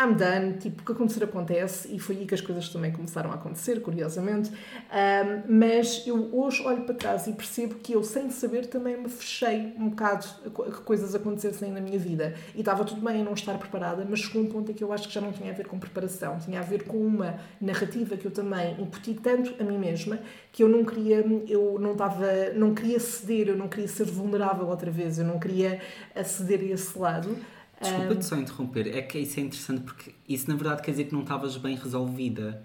[0.00, 3.30] I'm done, tipo, o que acontecer acontece, e foi aí que as coisas também começaram
[3.30, 4.50] a acontecer, curiosamente.
[4.50, 9.08] Um, mas eu hoje olho para trás e percebo que eu, sem saber, também me
[9.08, 12.34] fechei um bocado a que coisas acontecessem na minha vida.
[12.54, 14.92] E estava tudo bem em não estar preparada, mas chegou um ponto em que eu
[14.92, 18.16] acho que já não tinha a ver com preparação, tinha a ver com uma narrativa
[18.16, 20.18] que eu também incuti tanto a mim mesma
[20.50, 24.66] que eu não queria, eu não estava, não queria ceder, eu não queria ser vulnerável
[24.66, 25.80] outra vez, eu não queria
[26.14, 27.36] aceder a esse lado.
[27.82, 31.12] Desculpa-te só interromper, é que isso é interessante porque isso na verdade quer dizer que
[31.14, 32.62] não estavas bem resolvida.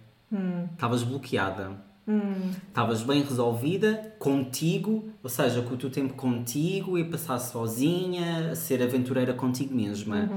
[0.74, 1.86] Estavas bloqueada.
[2.70, 8.52] Estavas bem resolvida contigo, ou seja, com o teu tempo contigo e a passar sozinha,
[8.52, 10.30] a ser aventureira contigo mesma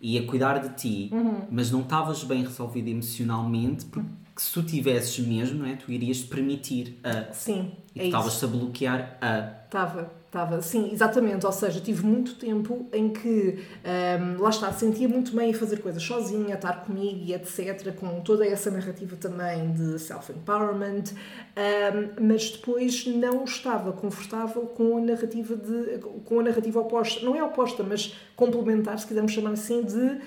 [0.00, 1.10] e a cuidar de ti,
[1.50, 5.74] mas não estavas bem resolvida emocionalmente porque se tu tivesses mesmo, não é?
[5.76, 7.32] tu irias te permitir a.
[7.32, 9.64] Sim, E é estavas-te a bloquear a.
[9.64, 11.44] Estava, estava, sim, exatamente.
[11.44, 15.80] Ou seja, tive muito tempo em que, hum, lá está, sentia muito bem a fazer
[15.80, 22.08] coisas sozinha, a estar comigo e etc., com toda essa narrativa também de self-empowerment, hum,
[22.20, 27.42] mas depois não estava confortável com a narrativa de, com a narrativa oposta, não é
[27.42, 30.20] oposta, mas complementar, se quisermos chamar assim, de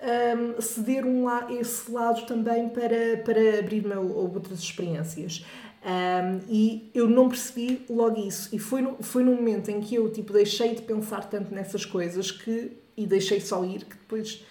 [0.00, 5.44] um, ceder um la esse lado também para, para abrir-me a outras experiências.
[5.84, 8.54] Um, e eu não percebi logo isso.
[8.54, 11.84] E foi, no, foi no momento em que eu tipo, deixei de pensar tanto nessas
[11.84, 14.44] coisas que, e deixei só ir que depois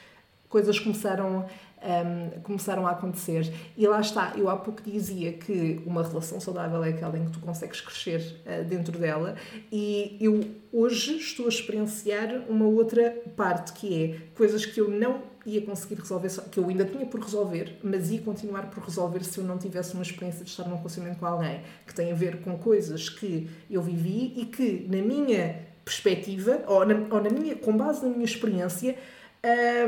[0.49, 1.45] coisas começaram,
[1.83, 3.53] um, começaram a acontecer.
[3.75, 7.31] E lá está, eu há pouco dizia que uma relação saudável é aquela em que
[7.31, 9.35] tu consegues crescer uh, dentro dela,
[9.71, 15.21] e eu hoje estou a experienciar uma outra parte que é coisas que eu não
[15.47, 19.37] ia conseguir resolver, que eu ainda tinha por resolver, mas ia continuar por resolver se
[19.39, 22.41] eu não tivesse uma experiência de estar num relacionamento com alguém, que tem a ver
[22.41, 27.55] com coisas que eu vivi e que, na minha perspectiva, ou na, ou na minha,
[27.55, 28.95] com base na minha experiência,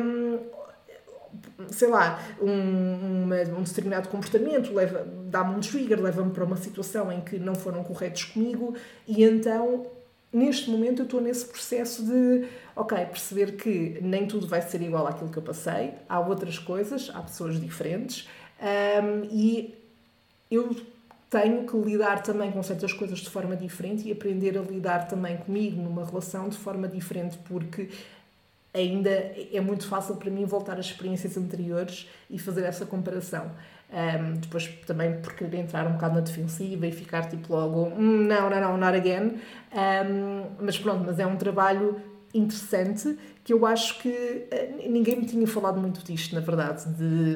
[0.02, 0.40] hum,
[1.70, 4.72] sei lá, um, uma- um determinado comportamento
[5.30, 8.76] dá-me um trigger, leva-me para uma situação em que não foram corretos comigo
[9.08, 9.86] e então
[10.32, 15.08] neste momento eu estou nesse processo de ok, perceber que nem tudo vai ser igual
[15.08, 18.28] àquilo que eu passei, há outras coisas, há pessoas diferentes
[18.62, 19.76] hum, e
[20.50, 20.76] eu
[21.30, 25.38] tenho que lidar também com certas coisas de forma diferente e aprender a lidar também
[25.38, 27.90] comigo numa relação de forma diferente porque
[28.74, 33.52] ainda é muito fácil para mim voltar às experiências anteriores e fazer essa comparação.
[33.92, 38.28] Um, depois também por querer entrar um bocado na defensiva e ficar tipo logo, "Hum,
[38.28, 39.40] não, não, não, not again.
[39.74, 42.00] Um, mas pronto, mas é um trabalho
[42.34, 47.36] interessante que eu acho que eh, ninguém me tinha falado muito disto, na verdade, de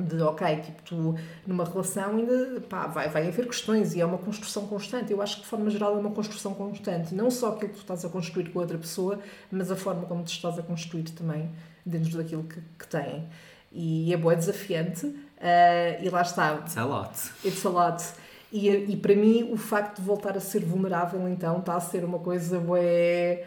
[0.00, 1.14] de ok, tipo, tu
[1.46, 5.12] numa relação ainda pá, vai, vai haver questões e é uma construção constante.
[5.12, 7.14] Eu acho que de forma geral é uma construção constante.
[7.14, 9.18] Não só aquilo que tu estás a construir com a outra pessoa,
[9.50, 11.50] mas a forma como tu estás a construir também
[11.84, 13.26] dentro daquilo que, que têm.
[13.72, 15.14] E é boa, desafiante.
[15.40, 17.10] Eh, e lá está, It's a lot.
[17.44, 18.04] It's a lot.
[18.52, 22.04] E, e para mim, o facto de voltar a ser vulnerável, então, está a ser
[22.04, 23.44] uma coisa bué,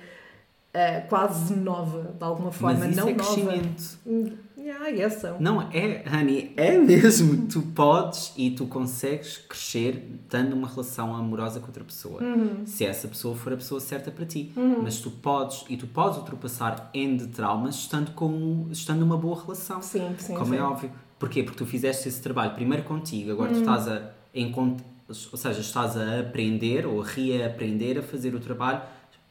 [0.73, 2.79] eh, quase nova, de alguma forma.
[2.79, 3.23] Mas isso não é nova.
[3.33, 3.97] crescimento.
[4.05, 4.31] Hum,
[4.63, 5.37] Yeah, yes, so.
[5.39, 7.47] Não, é, Honey, é mesmo.
[7.47, 12.21] tu podes e tu consegues crescer tendo uma relação amorosa com outra pessoa.
[12.21, 12.63] Uhum.
[12.63, 14.53] Se essa pessoa for a pessoa certa para ti.
[14.83, 19.81] Mas tu podes e tu podes ultrapassar de traumas estando, com, estando numa boa relação.
[19.81, 20.57] Sim, sim, Como sim.
[20.57, 20.91] é óbvio.
[21.21, 21.43] Porquê?
[21.43, 23.61] Porque tu fizeste esse trabalho primeiro contigo, agora tu Uhum.
[23.61, 28.81] estás a encont- ou seja, estás a aprender ou a reaprender a fazer o trabalho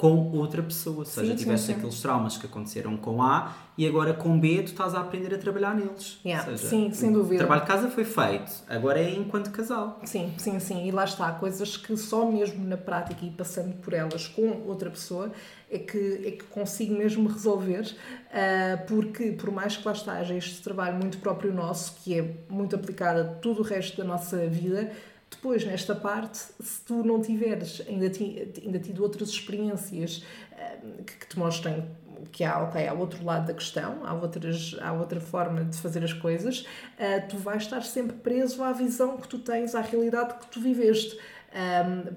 [0.01, 1.01] com outra pessoa.
[1.01, 1.73] Ou seja, Sim, sim, tiveste sim.
[1.75, 5.37] aqueles traumas que aconteceram com A e agora com B tu estás a aprender a
[5.37, 6.19] trabalhar neles.
[6.25, 7.37] Yeah, seja, sim, sem o dúvida.
[7.41, 10.01] trabalho de casa foi feito, agora é enquanto casal.
[10.05, 10.87] Sim, sim, sim.
[10.87, 14.89] E lá está, coisas que só mesmo na prática e passando por elas com outra
[14.89, 15.31] pessoa
[15.71, 17.95] é que, é que consigo mesmo resolver,
[18.33, 22.37] ah, porque por mais que lá está, haja este trabalho muito próprio nosso, que é
[22.49, 24.91] muito aplicado a todo o resto da nossa vida,
[25.31, 31.13] depois nesta parte, se tu não tiveres ainda, ti- ainda tido outras experiências ah, que,
[31.19, 31.85] que te mostrem
[32.33, 36.05] que há, ok, há outro lado da questão, há, outras, há outra forma de fazer
[36.05, 36.67] as coisas,
[36.99, 40.61] ah, tu vais estar sempre preso à visão que tu tens, à realidade que tu
[40.61, 41.19] viveste.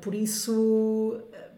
[0.02, 1.49] Por isso, ah,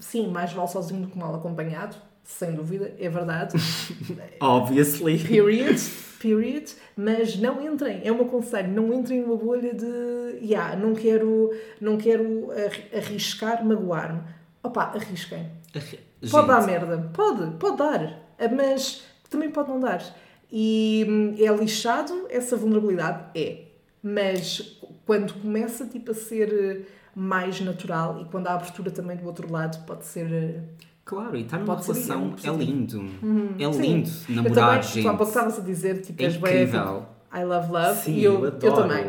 [0.00, 3.54] sim, mais vale sozinho do que mal acompanhado, sem dúvida, é verdade.
[4.40, 5.18] Obviously.
[5.18, 5.78] Period.
[6.20, 6.70] Period.
[6.96, 11.50] Mas não entrem, é o meu conselho, não entrem numa bolha de yeah, não quero,
[11.80, 14.20] não quero arri- arriscar, magoar-me.
[14.62, 15.50] Opa, arrisquem.
[16.30, 18.20] Pode dar merda, pode, pode dar,
[18.56, 20.02] mas também pode não dar.
[20.50, 23.24] E hum, é lixado essa vulnerabilidade?
[23.38, 23.62] É.
[24.02, 26.80] Mas quando começa tipo, a ser eh,
[27.14, 30.62] mais natural e quando há abertura também do outro lado, pode ser.
[31.04, 33.04] Claro, e estar numa Pode é relação é lindo.
[33.58, 33.80] É Sim.
[33.82, 35.06] lindo Eu namorar também, gente.
[35.06, 37.04] Há pouco estavas a dizer, tipo, É incrível.
[37.30, 38.00] tipo, I love love.
[38.00, 39.06] Sim, e eu, eu eu, também.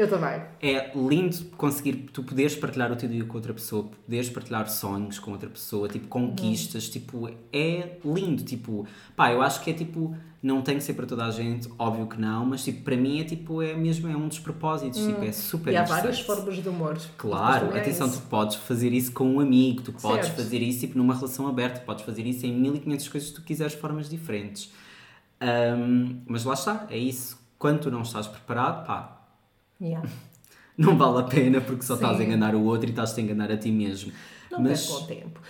[0.00, 0.40] Eu também.
[0.62, 5.18] É lindo conseguir, tu poderes partilhar o teu dia com outra pessoa, poderes partilhar sonhos
[5.18, 10.16] com outra pessoa, tipo, conquistas, tipo, é lindo, tipo, pá, eu acho que é tipo,
[10.42, 13.20] não tem que ser para toda a gente, óbvio que não, mas tipo, para mim
[13.20, 16.56] é tipo, é mesmo, é um dos propósitos, tipo, é super e há várias formas
[16.56, 16.96] de amor.
[17.18, 18.22] Claro, é atenção, isso.
[18.22, 20.38] tu podes fazer isso com um amigo, tu podes Certo.
[20.38, 23.74] fazer isso tipo, numa relação aberta, podes fazer isso em 1500 coisas que tu quiseres,
[23.74, 24.72] formas diferentes.
[25.38, 27.38] Ahm, mas lá está, é isso.
[27.58, 29.19] Quando tu não estás preparado, pá,
[29.80, 30.06] Yeah.
[30.76, 32.24] não vale a pena porque só estás a Sim.
[32.24, 34.12] enganar o outro e estás-te a enganar a ti mesmo.
[34.50, 35.40] Não mas perca o tempo.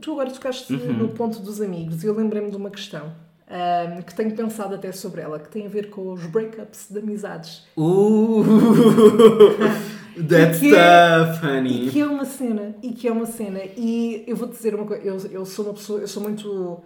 [0.00, 0.92] Tu agora tocaste Uhum.
[0.94, 3.12] no ponto dos amigos e eu lembrei-me de uma questão
[3.48, 6.98] ahm, que tenho pensado até sobre ela, que tem a ver com os breakups de
[6.98, 7.64] amizades.
[7.76, 8.42] Uh,
[10.28, 11.88] that's que é- tough, honey.
[11.88, 13.60] E que é uma cena, e que é uma cena.
[13.76, 16.82] E eu vou te dizer uma coisa, eu, eu sou uma pessoa, eu sou muito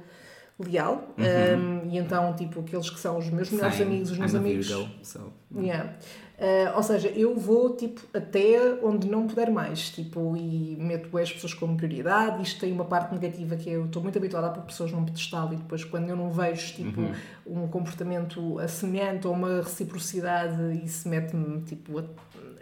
[0.59, 3.85] leal, ahm, e então, tipo, aqueles que são os meus melhores Uhum.
[3.85, 3.91] Same.
[3.95, 4.67] amigos, os meus I'm amigos.
[4.69, 5.95] Virgo, so- Yeah.
[6.39, 11.33] Ah, ou seja, eu vou tipo até onde não puder mais, tipo, e meto as
[11.33, 12.43] pessoas como prioridade.
[12.43, 15.53] Isto tem uma parte negativa que eu estou muito habituada a pôr pessoas num pedestal
[15.53, 17.01] e depois quando eu não vejo tipo
[17.47, 22.05] um comportamento semelhante ou uma reciprocidade, isso mete-me tipo a-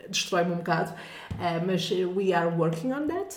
[0.08, 0.92] destrói-me um bocado.
[1.40, 3.34] Ah, mas we are working on that.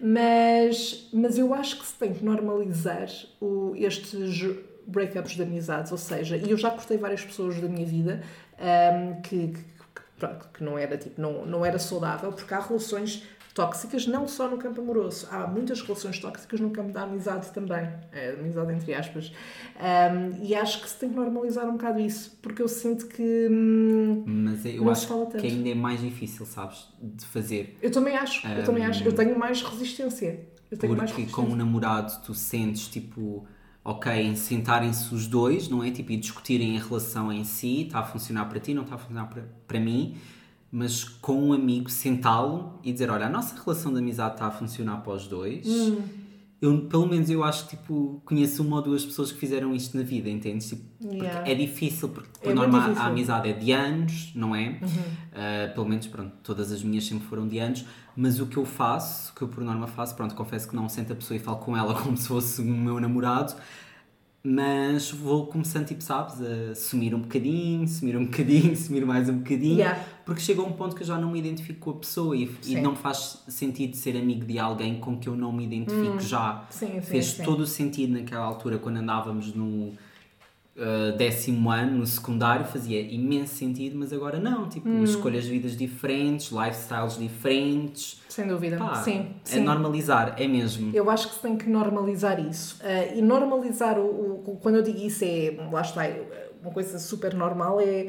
[0.00, 3.08] Mas, mas eu acho que se tem que normalizar
[3.40, 4.44] o, estes
[4.86, 8.22] breakups de amizades, ou seja, e eu já cortei várias pessoas da minha vida
[8.58, 9.75] ahm, que, que, que,
[10.18, 13.22] pronto, que não era tipo não, não era saudável, porque há relações
[13.54, 17.88] tóxicas não só no campo amoroso, há muitas relações tóxicas no campo da amizade também,
[18.12, 19.32] é, amizade entre aspas,
[19.78, 23.48] Ahm, e acho que se tem que normalizar um bocado isso, porque eu sinto que
[23.50, 25.40] hum, Mas eu Não se fala acho tanto.
[25.42, 27.78] que ainda é mais difícil, sabes, de fazer.
[27.80, 31.40] eu também acho, eu também acho, eu tenho mais resistência, eu tenho mais Porque com
[31.42, 31.54] resistência.
[31.54, 33.46] o namorado tu sentes tipo,
[33.86, 35.92] ok, em sentarem-se os dois, não é?
[35.92, 38.98] Tipo, e discutirem a relação em si, está a funcionar para ti, não está a
[38.98, 40.16] funcionar para, para mim,
[40.72, 44.50] mas com um amigo sentá-lo e dizer, olha, a nossa relação de amizade está a
[44.50, 45.64] funcionar para os dois.
[45.64, 46.02] Hum.
[46.60, 49.96] Eu, pelo menos eu acho que tipo, conheço uma ou duas pessoas que fizeram isto
[49.96, 50.68] na vida, entendes?
[50.70, 51.50] Tipo, porque Yeah.
[51.50, 52.88] é difícil, porque por É norma a-.
[52.88, 52.98] Uhum.
[53.02, 54.80] amizade é de anos, não é?
[54.82, 57.84] Uh, pelo menos, pronto, todas as minhas sempre foram de anos,
[58.16, 61.12] mas o que eu faço, que eu por norma faço, pronto, confesso que não sento
[61.12, 63.54] a pessoa e falo com ela como se fosse o meu namorado,
[64.48, 69.38] mas vou começando, tipo, sabes, a sumir um bocadinho, sumir um bocadinho, sumir mais um
[69.38, 70.00] bocadinho, Yeah.
[70.24, 72.48] porque chega a um ponto que eu já não me identifico com a pessoa e,
[72.64, 76.60] e não faz sentido ser amigo de alguém com que eu não me identifico já.
[76.60, 76.66] Hum.
[76.70, 77.42] Sim, sim, Fez sim.
[77.42, 79.92] todo o sentido naquela altura, quando andávamos no
[80.76, 84.68] uh, décimo ano, no secundário, fazia imenso sentido, mas agora não.
[84.68, 85.04] Tipo, Hum.
[85.04, 88.20] escolhas de vidas diferentes, lifestyles diferentes.
[88.28, 89.60] Sem dúvida, Pá, sim, é sim.
[89.60, 90.94] normalizar, é mesmo.
[90.94, 92.78] Eu acho que se tem que normalizar isso.
[92.82, 94.04] Ah, e normalizar, o,
[94.46, 98.06] o- quando eu digo isso, é, lá está, é uma coisa super normal, é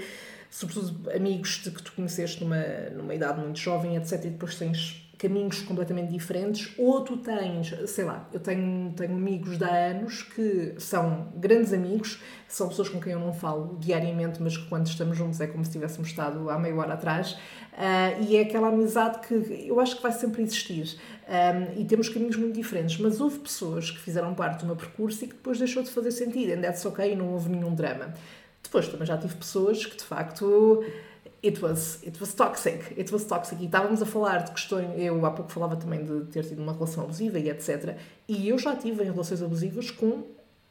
[0.49, 2.61] sobretudo amigos de que tu conheceste numa,
[2.95, 4.13] numa idade muito jovem, etc.
[4.25, 9.57] E depois tens caminhos completamente diferentes, ou tu tens, sei lá, eu tenho, tenho amigos
[9.57, 14.41] de há anos que são grandes amigos, são pessoas com quem eu não falo diariamente,
[14.41, 17.35] mas que quando estamos juntos é como se tivéssemos estado há meia hora atrás,
[17.75, 20.97] ah, e é aquela amizade que eu acho que vai sempre existir.
[21.27, 25.25] Um, e temos caminhos muito diferentes, mas houve pessoas que fizeram parte do meu percurso
[25.25, 28.13] e que depois deixou de fazer sentido, and that's ok, não houve nenhum drama.
[28.63, 30.83] Depois também já tive pessoas que de facto
[31.43, 33.61] it was, it was toxic, it was toxic.
[33.61, 36.73] E estávamos a falar de questões, eu há pouco falava também de ter tido uma
[36.73, 37.95] relação abusiva e etc.
[38.27, 40.23] E eu já tive em relações abusivas com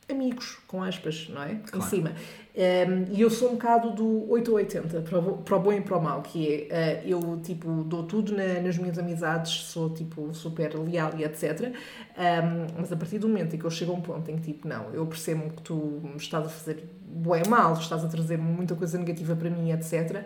[0.09, 1.53] amigos, com aspas, não é?
[1.55, 1.91] Em Claro.
[1.91, 2.13] cima.
[2.55, 5.73] Um, e eu sou um bocado do 8 ou 80, para o, para o bom
[5.73, 9.53] e para o mau, que é, uh, eu, tipo, dou tudo na- nas minhas amizades,
[9.65, 11.73] sou, tipo, super leal e etc.
[12.17, 14.43] Um, mas a partir do momento em que eu chego a um ponto em que,
[14.53, 18.39] tipo, não, eu percebo que tu me estás a fazer bué mal, estás a trazer
[18.39, 20.25] muita coisa negativa para mim, etc.,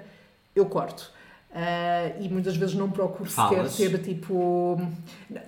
[0.55, 1.12] eu corto.
[1.51, 3.72] Uh, e muitas vezes não procuro Falas.
[3.72, 4.80] sequer ter tipo.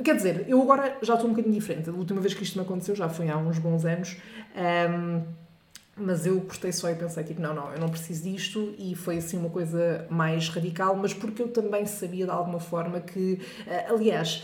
[0.04, 1.88] Quer dizer, eu agora já estou um bocadinho diferente.
[1.88, 4.16] A última vez que isto me aconteceu já foi há uns bons anos.
[4.56, 5.22] Um,
[5.94, 9.18] mas eu cortei só e pensei, tipo, não, não, eu não preciso disto e foi
[9.18, 13.86] assim uma coisa mais radical, mas porque eu também sabia de alguma forma que, eh,
[13.90, 14.42] aliás,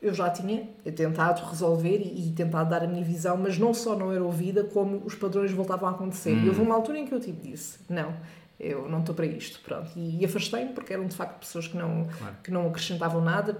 [0.00, 3.96] eu já tinha tentado resolver e, e tentado dar a minha visão, mas não só
[3.96, 6.32] não era ouvida, como os padrões voltavam a acontecer.
[6.32, 8.14] E houve uma altura em que eu tipo disse, não,
[8.58, 9.90] eu não estou para isto, pronto.
[9.96, 12.36] E, afastei-me porque eram de facto pessoas que não, Claro.
[12.42, 13.56] que não acrescentavam nada,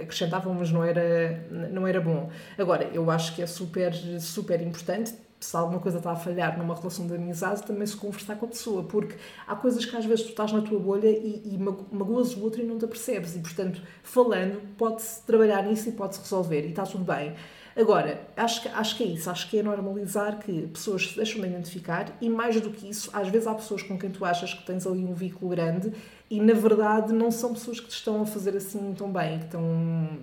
[0.00, 2.30] acrescentavam, mas não era, não era bom.
[2.58, 6.72] Agora, eu acho que é super, super importante, se alguma coisa está a falhar numa
[6.74, 9.16] relação de amizade, também se conversar com a pessoa, porque
[9.46, 12.42] há coisas que às vezes tu estás na tua bolha e, e mago- magoas o
[12.42, 16.70] outro e não te apercebes, e portanto, falando, pode-se trabalhar nisso e pode-se resolver, e
[16.70, 17.34] está tudo bem.
[17.74, 21.40] Agora, acho que, acho que é isso, acho que é normalizar que pessoas se deixam
[21.40, 24.52] de identificar e mais do que isso, às vezes há pessoas com quem tu achas
[24.52, 25.92] que tens ali um vínculo grande
[26.30, 29.46] e na verdade não são pessoas que te estão a fazer assim tão bem, que
[29.46, 29.62] estão,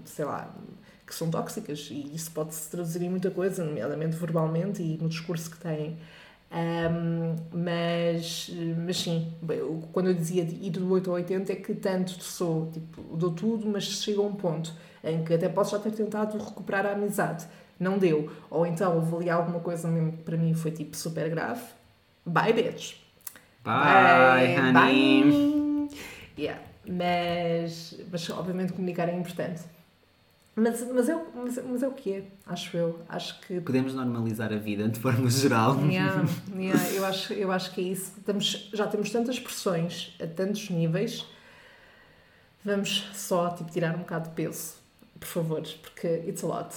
[0.06, 0.56] sei lá,
[1.06, 5.50] que são tóxicas e isso pode-se traduzir em muita coisa, nomeadamente verbalmente e no discurso
[5.50, 5.98] que têm.
[6.52, 8.50] Ahm, mas,
[8.86, 9.34] mas sim,
[9.92, 13.32] quando eu dizia de ir do 8 ao 80 é que tanto sou, tipo, dou
[13.32, 14.74] tudo, mas chega a um ponto
[15.04, 17.46] em que até posso já ter tentado recuperar a amizade,
[17.80, 18.32] não deu.
[18.50, 21.62] Ou então houve ali alguma coisa mesmo que para mim foi tipo super grave.
[22.26, 22.96] Bye, bitch.
[23.64, 24.74] Bye, honey.
[25.90, 25.90] Bye.
[26.38, 26.62] Yeah.
[26.88, 29.62] Mas, mas obviamente comunicar é importante.
[30.56, 33.00] Mas, mas, é, o- mas, mas é o que é, acho eu.
[33.08, 35.78] Acho que Podemos normalizar a vida de forma geral.
[35.86, 36.26] Yeah,
[36.56, 38.14] yeah, eu, acho, eu acho que é isso.
[38.18, 41.26] Estamos, já temos tantas pressões a tantos níveis.
[42.64, 44.74] Vamos só tipo, tirar um bocado de peso,
[45.20, 46.76] por favor, porque it's a lot.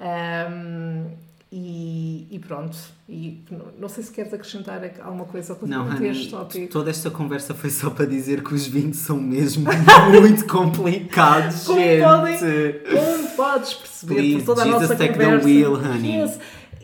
[0.00, 1.10] Um,
[1.50, 2.76] e, e pronto.
[3.08, 3.42] E
[3.78, 6.72] não, sei se queres acrescentar alguma coisa Não, relativamente a este tópico.
[6.72, 9.64] toda esta conversa foi só para dizer que os 20 são mesmo
[10.20, 12.02] muito complicados, Como gente.
[12.04, 12.38] podem-
[12.94, 15.46] Como podes perceber Please, por toda a Jesus nossa take the conversa?
[15.46, 16.16] wheel, honey.
[16.20, 16.38] Yes.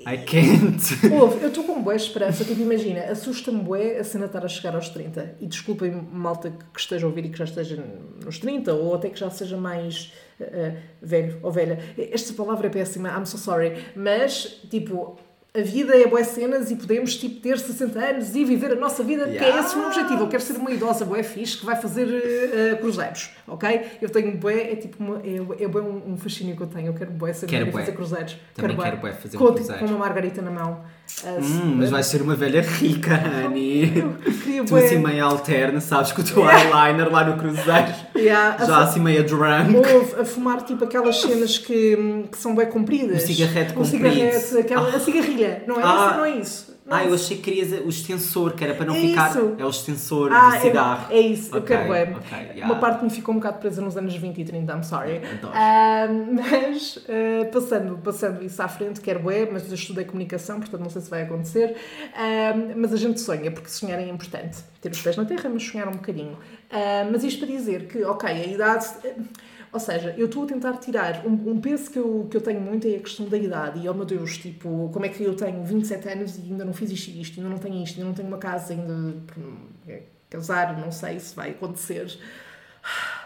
[0.06, 0.82] I can't.
[1.12, 4.74] Ouve, eu estou com boa esperança, tipo, imagina, assusta-me bué a cena estar a chegar
[4.74, 5.36] aos 30.
[5.40, 7.82] E desculpem, malta que esteja a ouvir e que já esteja
[8.24, 11.78] nos 30, ou até que já seja mais eh, velho ou velha.
[11.96, 13.72] Esta palavra é péssima, I'm so sorry.
[13.96, 15.18] Mas, tipo,
[15.56, 19.04] a vida é boas cenas e podemos, tipo, ter 60 anos e viver a nossa
[19.04, 19.60] vida, que é Yeah.
[19.60, 20.24] esse o meu objetivo.
[20.24, 23.82] Eu quero ser uma idosa bué fixe que vai fazer eh, cruzeiros, ok?
[24.02, 26.88] Eu tenho bué, é tipo, uma, é, é bué um, um fascínio que eu tenho.
[26.88, 27.82] Eu quero bué ser Quero bué.
[27.82, 28.36] fazer cruzeiros.
[28.52, 29.80] Também quero bué fazer um com, tipo, cruzeiro.
[29.80, 30.84] com uma margarita na mão.
[31.24, 33.18] Ah, Hum, mas vais ser uma velha rica.
[34.42, 37.94] Queria Tu assim meio alterna, sabes, com o teu eyeliner lá no cruzeiro.
[38.16, 39.74] Yeah, Já assim meio drunk.
[39.76, 41.96] Houve a fumar tipo aquelas cenas que,
[42.30, 43.22] que são bem compridas.
[43.22, 44.08] Um cigarrete um comprido.
[44.08, 45.62] cigarrete, aquela, a cigarrilha.
[45.66, 46.06] Não é, Ah.
[46.10, 46.73] isso, não é isso.
[46.86, 47.24] Não Ah, é eu isso.
[47.24, 49.30] achei que querias o extensor, que era para não É ficar.
[49.30, 49.54] isso.
[49.58, 51.06] É o extensor Ah, do é- cigarro.
[51.14, 52.14] É, isso, eu Ok, quero bem.
[52.16, 52.66] ok, yeah.
[52.66, 55.22] Uma parte me ficou um bocado presa nos anos 20 e 30, I'm sorry.
[55.54, 60.82] Ah, mas ah, passando, passando isso à frente, quero bué, mas eu estudei comunicação, portanto
[60.82, 61.74] não sei se vai acontecer.
[62.14, 64.58] Ah, mas a gente sonha, porque sonhar é importante.
[64.82, 66.36] Ter os pés na terra, mas sonhar um bocadinho.
[67.10, 68.86] Mas isto para dizer que, ok, a idade.
[69.74, 72.60] Ou seja, eu estou a tentar tirar um, um peso que eu, que eu tenho
[72.60, 73.80] muito é a questão da idade.
[73.80, 76.72] E, oh meu Deus, tipo, como é que eu tenho 27 anos e ainda não
[76.72, 79.16] fiz isto e isto, ainda não tenho isto, ainda não tenho uma casa, ainda
[79.88, 82.16] eh, casar, não sei se vai acontecer.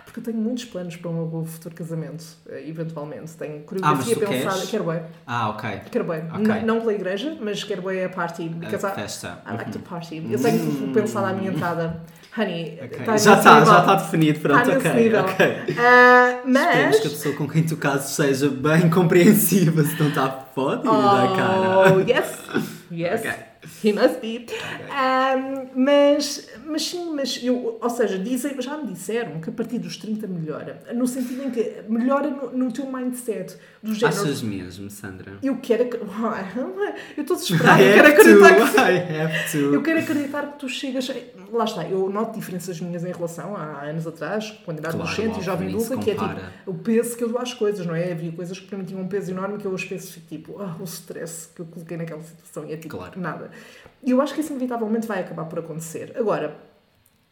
[0.06, 3.32] Porque eu tenho muitos planos para o meu futuro casamento, eh, eventualmente.
[3.36, 4.54] Tenho Ah, coreografia tu pensada.
[4.54, 4.70] queres?
[4.70, 5.02] Quero bem.
[5.26, 5.80] Ah, ok.
[5.90, 6.22] Quero bem.
[6.30, 6.38] Ok.
[6.46, 8.50] N- Não pela igreja, mas quero bem a party.
[8.62, 9.42] A I- festa.
[9.46, 10.26] I like to party.
[10.30, 10.92] Eu tenho Hum.
[10.94, 12.00] pensado à minha entrada.
[12.36, 13.04] Honey, Ok.
[13.04, 14.38] tá já está, já está definido.
[14.40, 14.92] Pronto, Tá ok.
[14.94, 15.20] nível.
[15.20, 15.46] ok.
[15.78, 17.00] Ah, Esperemos mas.
[17.00, 21.34] que a pessoa com quem tu cases seja bem compreensiva, se não está fodida da
[21.36, 21.94] cara.
[21.96, 22.38] Oh, yes,
[22.92, 23.32] yes, Ok.
[23.84, 24.46] he must be.
[24.90, 29.78] Um, mas, mas sim, mas eu, ou seja, dizem, já me disseram que a partir
[29.78, 34.20] dos 30 melhora, no sentido em que melhora no, no teu mindset, do género.
[34.22, 35.32] Achas mesmo, Sandra?
[35.42, 35.88] Eu quero.
[37.16, 39.56] Eu estou desesperada, eu quero have to, acreditar que.
[39.58, 41.10] Eu quero acreditar que tu chegas.
[41.52, 45.40] Lá está, eu noto diferenças minhas em relação a anos atrás, quando era Claro, adolescente
[45.40, 46.34] e jovem adulta, que é tipo
[46.66, 48.12] o peso que eu dou às coisas, não é?
[48.12, 50.60] Havia coisas que para mim tinham um peso enorme que eu hoje penso fico tipo,
[50.60, 53.18] ah, o stress que eu coloquei naquela situação e é tipo Claro.
[53.20, 53.50] nada.
[54.02, 56.12] E eu acho que isso inevitavelmente vai acabar por acontecer.
[56.16, 56.56] Agora,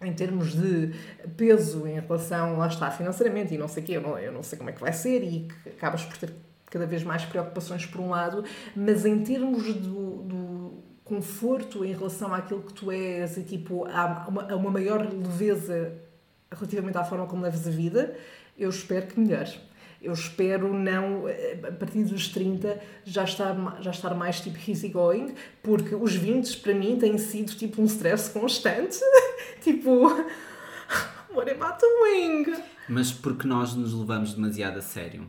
[0.03, 0.93] em termos de
[1.37, 4.43] peso em relação, lá está, financeiramente e não sei o quê, eu não, eu não
[4.43, 6.33] sei como é que vai ser e que acabas por ter
[6.69, 8.45] cada vez mais preocupações por um lado,
[8.75, 10.36] mas em termos do, do
[11.07, 15.93] conforto em relação àquilo que tu és e tipo, há uma, uma maior leveza
[16.51, 18.17] relativamente à forma como leves a vida,
[18.59, 19.59] eu espero que melhore.
[20.03, 25.35] Eu espero não, eh, a partir dos 30, já estar, já estar mais tipo easygoing,
[25.63, 28.99] porque os 20 para mim têm sido tipo um stress constante.
[29.63, 30.09] tipo,
[31.33, 32.63] what am I doing?
[32.89, 35.29] Mas porque nós nos levamos demasiado a sério.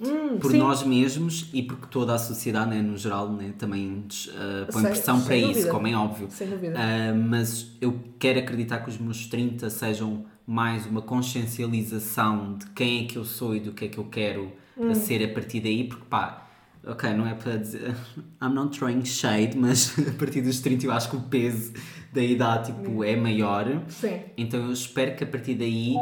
[0.00, 0.58] Hum, por sim.
[0.58, 4.90] nós mesmos e porque toda a sociedade, né, no geral, né, também uh, põe Sem-
[4.92, 5.70] pressão para isso, dúvida.
[5.70, 6.28] como é óbvio.
[6.30, 6.78] Sem dúvida.
[6.78, 13.04] Uh, mas eu quero acreditar que os meus 30 sejam mais uma consciencialização de quem
[13.04, 14.90] é que eu sou e do que é que eu quero Hum.
[14.90, 16.46] a ser a partir daí, porque pá,
[16.86, 17.96] ok, não é para dizer.
[18.40, 21.72] I'm not throwing shade, mas a partir dos 30 eu acho que o peso
[22.12, 23.82] da idade tipo, é maior.
[23.88, 24.20] Sim.
[24.36, 25.96] Então eu espero que a partir daí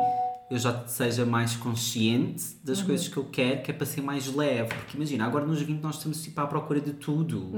[0.51, 2.87] eu já seja mais consciente das Uhum.
[2.87, 4.69] coisas que eu quero, que é para ser mais leve.
[4.75, 7.51] Porque imagina, agora nos 20 nós estamos tipo à procura de tudo.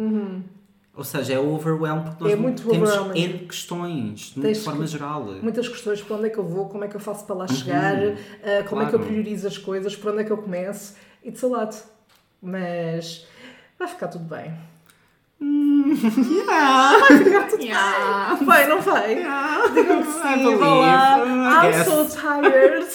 [0.95, 2.39] Ou seja, é overwhelm porque nós Uhum.
[2.39, 2.91] É muito temos.
[3.15, 5.25] N questões, de Tens forma que- geral.
[5.43, 7.47] Muitas questões, para onde é que eu vou, como é que eu faço para lá
[7.49, 7.55] Uhum.
[7.57, 9.05] chegar, ah, como é que eu claro.
[9.15, 10.95] priorizo as coisas, por onde é que eu começo.
[11.25, 11.77] It's a lot.
[12.43, 13.27] Mas
[13.79, 14.53] vai ficar tudo bem.
[17.59, 18.37] Yeah.
[18.45, 19.15] Vai, não vai?
[19.75, 20.13] Digam que I
[20.45, 21.65] sim, vá lá.
[21.65, 22.87] I I'm so tired.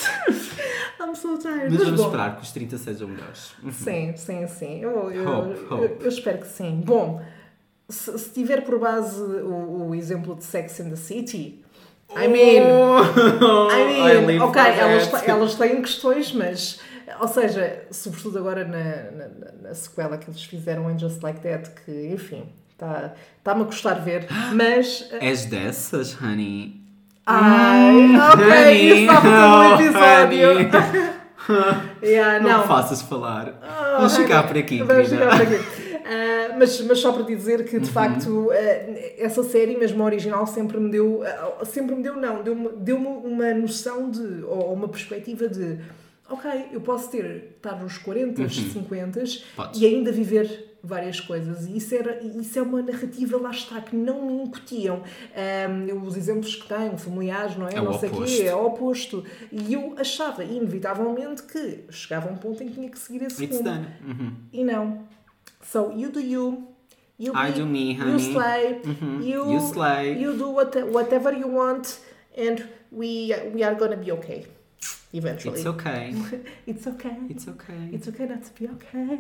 [0.99, 1.71] I'm so tired.
[1.71, 2.05] Mas vamos bom.
[2.07, 3.53] esperar que os 30 sejam melhores.
[3.71, 4.79] Sim, sim, sim.
[4.81, 5.97] Eu, eu, Hope, eu- hope.
[6.03, 6.81] eu espero que sim.
[6.85, 7.21] Bom,
[7.89, 11.63] se, se tiver por base o, o exemplo de Sex and the City,
[12.15, 12.63] I mean,
[13.41, 16.79] Oh, I mean, live ok, elas, elas têm questões, mas,
[17.19, 21.69] ou seja, sobretudo agora na, na, na- sequela que eles fizeram em Just Like That,
[21.85, 25.07] que, enfim, está- está-me a custar ver, mas.
[25.19, 26.81] És dessas, honey?
[27.25, 31.13] Ai, ok, honey, isso estava todo oh, o episódio.
[32.01, 32.67] Yeah, Não, não.
[32.67, 33.59] faças falar.
[33.61, 34.23] Oh, Vamos honey.
[34.27, 35.93] ficar por aqui, Vamos ficar por aqui.
[36.05, 37.91] Ah, mas, mas só para te dizer que de Uhum.
[37.93, 38.55] facto ah,
[39.17, 42.95] essa série, mesmo a original, sempre me deu, ah, sempre me deu não, deu-me deu
[42.97, 45.79] uma noção de, ou uma perspectiva de
[46.34, 49.25] ok, eu posso ter, estar nos 40, 50 Uhum.
[49.55, 49.81] Podes.
[49.81, 51.65] e ainda viver várias coisas.
[51.65, 55.01] E isso, era, isso é uma narrativa, lá está, que não me incutiam.
[55.34, 57.75] Ah, os exemplos que tenho, familiares, não é?
[57.75, 59.23] É o não sei o quê, é o oposto.
[59.51, 63.57] E eu achava, inevitavelmente, que chegava um ponto em que tinha que seguir esse It's
[63.59, 63.86] rumo.
[64.05, 64.34] Uhum.
[64.51, 65.03] E não.
[65.63, 66.67] So, you do you.
[67.17, 68.31] You I be- do me, You honey.
[68.34, 68.81] slay.
[68.84, 69.21] Mhm.
[69.23, 70.21] You, You slay.
[70.21, 71.99] You do what, whatever you want
[72.36, 74.45] and we, we are gonna be okay.
[75.13, 75.59] Eventually.
[75.59, 76.13] It's okay.
[76.67, 77.17] It's okay.
[77.29, 77.89] It's okay.
[77.91, 79.19] It's okay not to be okay.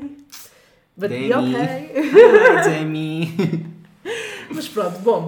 [0.97, 1.55] But be Demi.
[1.55, 1.91] okay.
[1.95, 3.65] Hi, Demi.
[4.51, 5.25] Mas pronto, bom.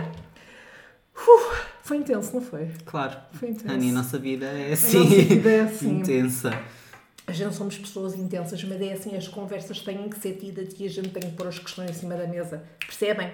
[1.15, 2.69] Uf, foi intenso, não foi?
[2.85, 3.17] Claro.
[3.33, 3.73] Foi intenso.
[3.73, 4.99] A nossa vida é A assim.
[4.99, 5.99] nossa vida é assim.
[5.99, 6.59] Intensa.
[7.27, 10.85] A gente somos pessoas intensas, mas é assim, as conversas têm que ser tidas e
[10.85, 12.63] a gente tem que pôr as questões em cima da mesa.
[12.79, 13.31] Percebem?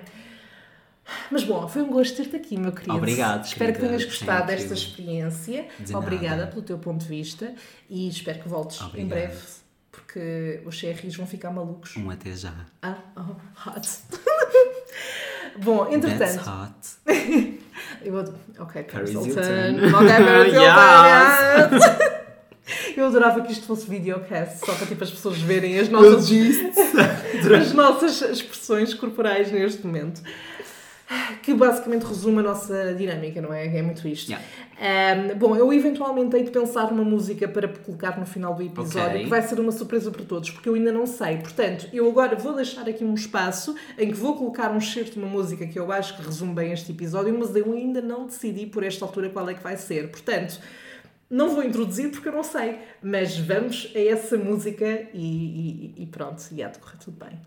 [1.30, 2.95] Mas bom, foi um gosto ter-te aqui, meu querido.
[2.95, 3.97] Obrigado, Espero que querida.
[3.97, 4.56] tenhas gostado Sempre.
[4.56, 5.68] desta experiência.
[5.80, 6.47] De Obrigada nada.
[6.52, 7.54] pelo teu ponto de vista
[7.89, 9.10] e espero que voltes em Obrigado.
[9.10, 9.38] breve,
[9.91, 11.95] porque os CRIs vão ficar malucos.
[11.97, 12.54] Um até já.
[12.82, 13.88] Ah, oh, hot.
[15.64, 16.49] bom, That's entretanto.
[16.49, 17.60] hot.
[18.04, 18.18] Eu.
[18.60, 19.41] Ok, Paris Hilton.
[19.41, 20.54] Yes.
[21.74, 22.22] yes.
[22.95, 26.30] Eu adorava que isto fosse videocast, só para tipo, as pessoas verem as nossas,
[27.60, 30.22] as nossas expressões corporais neste momento.
[31.43, 33.66] Que basicamente resume a nossa dinâmica, não é?
[33.78, 34.30] É muito isto.
[34.32, 35.34] Yeah.
[35.34, 39.09] Um, bom, eu eventualmente hei de pensar numa música para colocar no final do episódio,
[39.09, 39.24] Ok.
[39.24, 41.38] que vai ser uma surpresa para todos, porque eu ainda não sei.
[41.38, 45.20] Portanto, eu agora vou deixar aqui um espaço em que vou colocar um excerto de
[45.20, 48.66] uma música que eu acho que resume bem este episódio, mas eu ainda não decidi
[48.66, 50.09] por esta altura qual é que vai ser.
[50.09, 50.59] Portanto,
[51.30, 56.05] não vou introduzir porque eu não sei, mas vamos a essa música e, e- e
[56.07, 57.39] pronto, e há de correr tudo bem.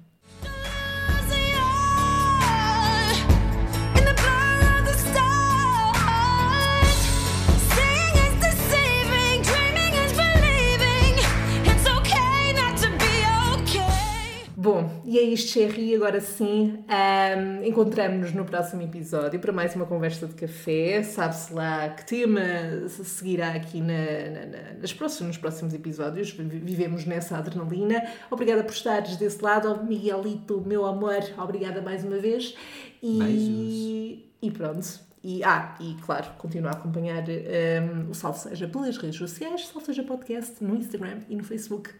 [14.65, 15.95] Bom, e é isto, Cherry.
[15.95, 21.03] Agora sim, ahm, encontramos-nos no próximo episódio para mais uma conversa de café.
[21.03, 22.41] Sabe-se lá que tema
[22.89, 26.31] se seguirá aqui na, na- na- nas próximos, nos próximos episódios.
[26.31, 28.03] Vi- Vivemos nessa adrenalina.
[28.31, 31.21] Obrigada por estares desse lado, Miguelito, meu amor.
[31.37, 32.55] Obrigada mais uma vez.
[33.03, 34.25] E, Beijos.
[34.41, 35.01] e pronto.
[35.23, 39.85] E, ah, e claro, continua a acompanhar ahm, o Salve Seja pelas redes sociais, Salve
[39.87, 41.91] Seja Podcast no Instagram e no Facebook.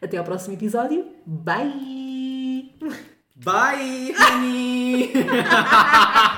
[0.00, 1.06] Até ao próximo episódio.
[1.26, 2.72] Bye!
[3.36, 5.12] Bye, honey!